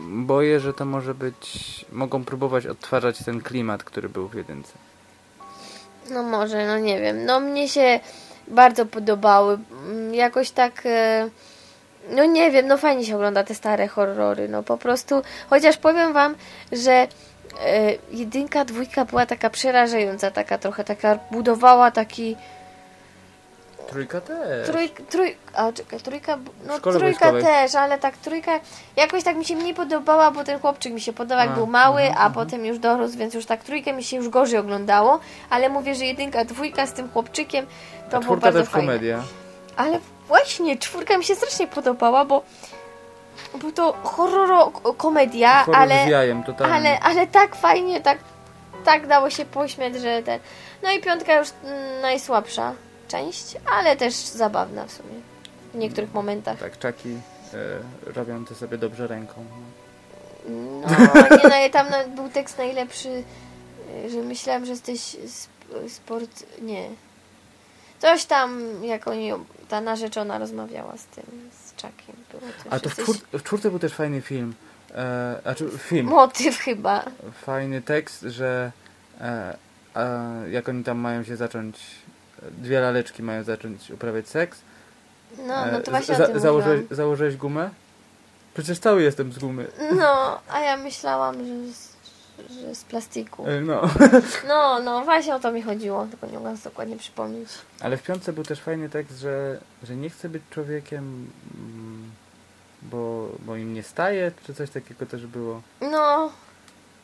[0.00, 1.84] boję, że to może być...
[1.92, 4.72] Mogą próbować odtwarzać ten klimat, który był w jedynce.
[6.10, 7.24] No może, no nie wiem.
[7.24, 8.00] No mnie się
[8.48, 9.58] bardzo podobały.
[9.88, 10.82] Mm, Jakoś tak...
[10.86, 11.28] e,
[12.10, 15.22] No nie wiem, no fajnie się ogląda te stare horrory, no po prostu.
[15.50, 16.34] Chociaż powiem wam,
[16.72, 17.06] że e,
[18.10, 22.36] jedynka, dwójka była taka przerażająca, taka trochę, taka budowała taki...
[23.88, 24.66] Trójka też.
[24.66, 27.42] Trój, trój, a czekaj, trójka, no szkole trójka wojskowej.
[27.42, 28.60] też, ale tak trójka
[28.96, 31.66] jakoś tak mi się mniej podobała, bo ten chłopczyk mi się podobał, jak A, był
[31.66, 32.32] mały, mhm, a mhm.
[32.32, 35.20] potem już dorósł, więc już tak trójkę mi się już gorzej oglądało,
[35.50, 37.66] ale mówię, że jedynka, dwójka z tym chłopczykiem
[38.10, 38.86] to A było czwórka bardzo też fajne.
[38.86, 39.22] komedia.
[39.76, 42.42] Ale właśnie, czwórka mi się strasznie podobała, bo
[43.54, 46.74] był to horroro komedia, Horror ale, z jajem, totalnie.
[46.74, 48.18] ale, ale tak fajnie, tak,
[48.84, 50.40] tak dało się pośmiać, że ten...
[50.82, 52.72] No i piątka już mm, najsłabsza
[53.14, 55.14] część, ale też zabawna w sumie.
[55.74, 56.58] W niektórych momentach.
[56.58, 59.44] Tak, czaki e, robią to sobie dobrze ręką.
[60.48, 60.88] No,
[61.50, 63.08] nie, no, tam nawet był tekst najlepszy,
[64.04, 65.00] y, że myślałam, że jesteś
[65.38, 66.46] sp- sport...
[66.62, 66.88] Nie.
[67.98, 69.32] Coś tam, jak oni,
[69.68, 71.90] ta narzeczona rozmawiała z tym, z coś,
[72.70, 74.54] A to w, czwór, w czwórce był też fajny film.
[74.94, 76.06] E, znaczy film.
[76.06, 77.04] Motyw chyba.
[77.42, 78.72] Fajny tekst, że
[79.20, 79.56] e,
[79.96, 81.76] e, jak oni tam mają się zacząć,
[82.50, 84.58] dwie laleczki mają zacząć uprawiać seks.
[85.38, 87.70] No, no to E, właśnie za, założyłeś, założyłeś gumę?
[88.54, 89.66] Przecież cały jestem z gumy.
[89.96, 91.96] No, a ja myślałam, że z,
[92.62, 93.46] że z plastiku.
[93.48, 93.80] E, No.
[94.48, 97.48] No, no, właśnie o to mi chodziło, tylko nie mogłam sobie dokładnie przypomnieć.
[97.80, 102.10] Ale w piątce był też fajny tekst, że, że nie chce być człowiekiem, mm,
[102.82, 105.62] bo, bo im nie staje, czy coś takiego też było.
[105.80, 106.32] No.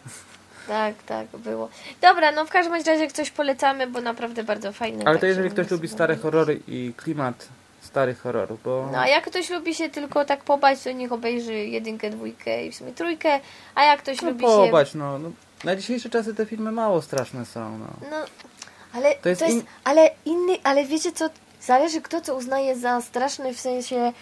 [0.70, 1.68] Tak, tak, było.
[2.00, 5.04] Dobra, no w każdym razie jak coś polecamy, bo naprawdę bardzo fajne.
[5.06, 7.48] Ale to jeżeli się ktoś lubi stare horrory i klimat
[7.80, 8.88] starych horrorów, bo...
[8.92, 12.72] No a jak ktoś lubi się tylko tak pobać, to niech obejrzy jedynkę, dwójkę i
[12.72, 13.40] w sumie trójkę,
[13.74, 14.46] a jak ktoś No lubi się...
[14.50, 15.30] popatrz, no, no.
[15.64, 17.86] Na dzisiejsze czasy te filmy mało straszne są, no.
[18.10, 18.16] No,
[18.92, 21.30] ale To to jest jest, in- ale inny, ale wiecie co,
[21.62, 24.12] zależy kto co uznaje za straszny, w sensie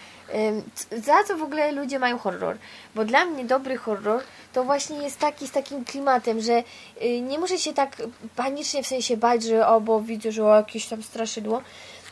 [0.97, 2.57] za co w ogóle ludzie mają horror.
[2.95, 4.21] Bo dla mnie dobry horror
[4.53, 6.63] to właśnie jest taki z takim klimatem, że
[7.03, 7.95] y, nie muszę się tak
[8.35, 11.61] panicznie w sensie bać, że o, bo widzę, że o, jakieś tam straszydło,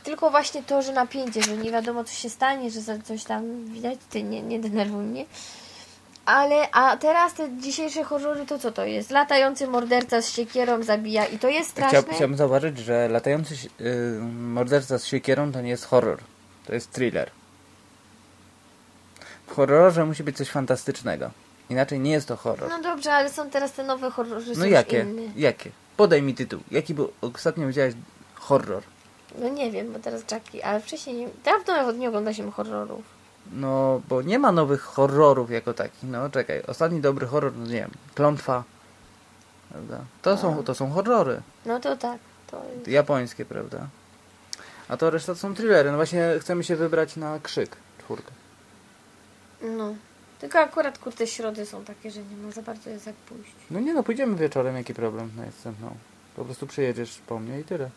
[0.03, 3.99] tylko właśnie to, że napięcie, że nie wiadomo co się stanie, że coś tam widać,
[4.09, 5.25] ty nie, nie denerwuj mnie.
[6.27, 9.11] Ale, a teraz te dzisiejsze horrory to co to jest?
[9.11, 12.01] Latający morderca z siekierą zabija i to jest straszne.
[12.01, 16.19] Chciał, chciałbym zauważyć, że latający si- y, morderca z siekierą to nie jest horror,
[16.65, 17.29] to jest thriller.
[19.47, 21.31] W horrorze musi być coś fantastycznego.
[21.69, 22.69] Inaczej nie jest to horror.
[22.69, 25.05] No dobrze, ale są teraz te nowe horrory, No jakie?
[25.35, 25.69] Jakie?
[25.97, 26.59] Podaj mi tytuł.
[26.71, 27.93] Jaki był ostatnio widziałeś
[28.35, 28.83] horror?
[29.39, 31.27] No nie wiem, bo teraz Jackie, ale wcześniej nie...
[31.45, 33.16] Dawno nie oglądaliśmy horrorów.
[33.51, 36.03] No, bo nie ma nowych horrorów jako takich.
[36.03, 36.61] No, czekaj.
[36.67, 38.63] Ostatni dobry horror, no nie wiem, Klątwa.
[39.69, 39.99] Prawda?
[40.21, 41.41] To, są, to są horrory.
[41.65, 42.87] No to tak, to jest...
[42.87, 43.87] Japońskie, prawda?
[44.89, 45.91] A to reszta to są thrillery.
[45.91, 47.75] No właśnie chcemy się wybrać na krzyk.
[47.99, 48.31] Czwórkę.
[49.61, 49.95] No.
[50.39, 53.51] Tylko akurat kurde środy są takie, że nie ma za bardzo jest jak pójść.
[53.71, 55.95] No nie no, pójdziemy wieczorem, jaki problem na następną.
[56.35, 57.89] Po prostu przyjedziesz po mnie i tyle.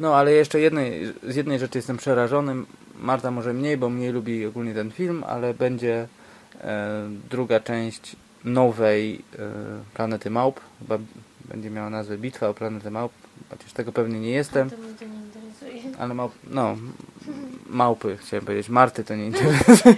[0.00, 2.54] No, ale jeszcze jednej, z jednej rzeczy jestem przerażony.
[3.00, 6.08] Marta może mniej, bo mniej lubi ogólnie ten film, ale będzie
[6.60, 9.38] e, druga część nowej e,
[9.94, 10.60] Planety Małp.
[10.78, 10.98] Chyba
[11.44, 13.12] będzie miała nazwę Bitwa o Planetę Małp,
[13.50, 14.70] chociaż tego pewnie nie jestem.
[14.70, 15.96] To mnie to nie interesuje.
[15.98, 16.76] Ale małp, no,
[17.66, 18.68] małpy chciałem powiedzieć.
[18.68, 19.94] Marty to nie interesuje.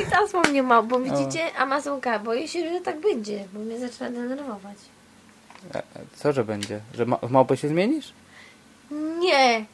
[0.00, 3.78] I teraz mam nie ma, bo widzicie, Amazonka, boję się, że tak będzie, bo mnie
[3.80, 4.76] zaczyna denerwować.
[5.74, 5.82] A- a
[6.16, 6.80] Co, że będzie?
[6.94, 8.12] Że ma, w małpę się zmienisz?
[9.20, 9.64] Nie!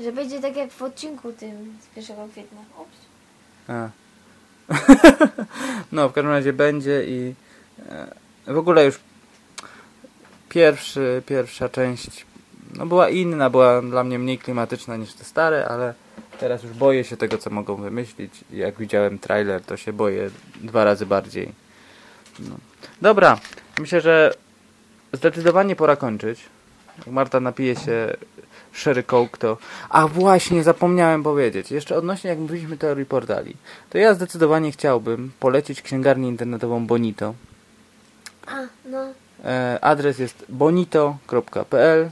[0.00, 2.60] Że będzie tak jak w odcinku tym z 1 kwietnia.
[2.78, 2.98] Ups.
[3.68, 3.88] A.
[5.92, 7.34] no, w każdym razie będzie i
[7.88, 8.14] e,
[8.46, 9.00] w ogóle już
[10.48, 12.26] pierwszy, pierwsza część
[12.74, 15.94] no była inna, była dla mnie mniej klimatyczna niż te stare, ale
[16.40, 18.44] teraz już boję się tego, co mogą wymyślić.
[18.50, 21.52] Jak widziałem trailer, to się boję dwa razy bardziej.
[22.38, 22.56] No.
[23.02, 23.38] Dobra,
[23.78, 24.34] myślę, że
[25.12, 26.40] zdecydowanie pora kończyć.
[26.98, 28.16] Jak Marta napije się
[28.72, 29.56] Sherry Coke, to...
[29.88, 31.70] A właśnie, zapomniałem powiedzieć.
[31.70, 33.56] Jeszcze odnośnie, jak mówiliśmy teorii portali.
[33.90, 37.34] To ja zdecydowanie chciałbym polecić księgarnię internetową Bonito.
[38.46, 39.06] A, no.
[39.44, 42.10] E, adres jest bonito.pl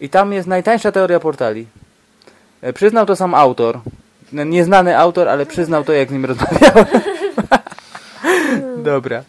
[0.00, 1.66] i tam jest najtańsza teoria portali.
[2.60, 3.80] E, przyznał to sam autor.
[4.32, 6.86] Nieznany autor, ale przyznał to, jak z nim rozmawiałem.
[8.90, 9.24] Dobra.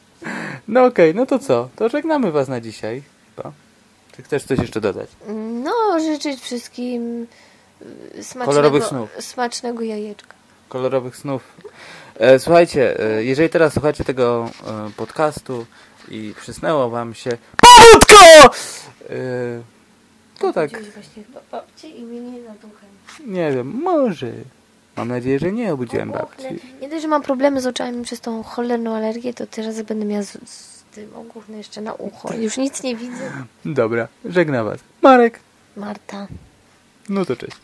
[0.67, 1.69] No okej, no to co?
[1.75, 3.01] To żegnamy was na dzisiaj.
[4.21, 5.09] Czy chcesz coś jeszcze dodać?
[5.63, 7.27] No, życzyć wszystkim
[7.81, 9.09] y, smacznego, Kolorowych snów.
[9.19, 10.33] smacznego jajeczka.
[10.69, 11.43] kolorowych snów.
[12.19, 15.65] E, słuchajcie, e, jeżeli teraz słuchacie tego e, podcastu
[16.09, 18.55] i przysnęło wam się POWÓDKO!
[19.09, 19.15] E,
[20.39, 22.39] to tak, Obudziłeś właśnie chyba babci i mnie nie
[23.25, 24.31] nie wiem, może.
[24.97, 26.45] Mam nadzieję, że nie obudziłem babci.
[26.81, 30.23] Nie dość, że mam problemy z oczami przez tą cholerną alergię, to teraz będę miała
[30.23, 32.33] z, z tym ogórne jeszcze na ucho.
[32.33, 33.31] Już nic nie widzę.
[33.65, 34.79] Dobra, żegnam was.
[35.01, 35.39] Marek,
[35.77, 36.27] Marta.
[37.09, 37.57] no to cześć.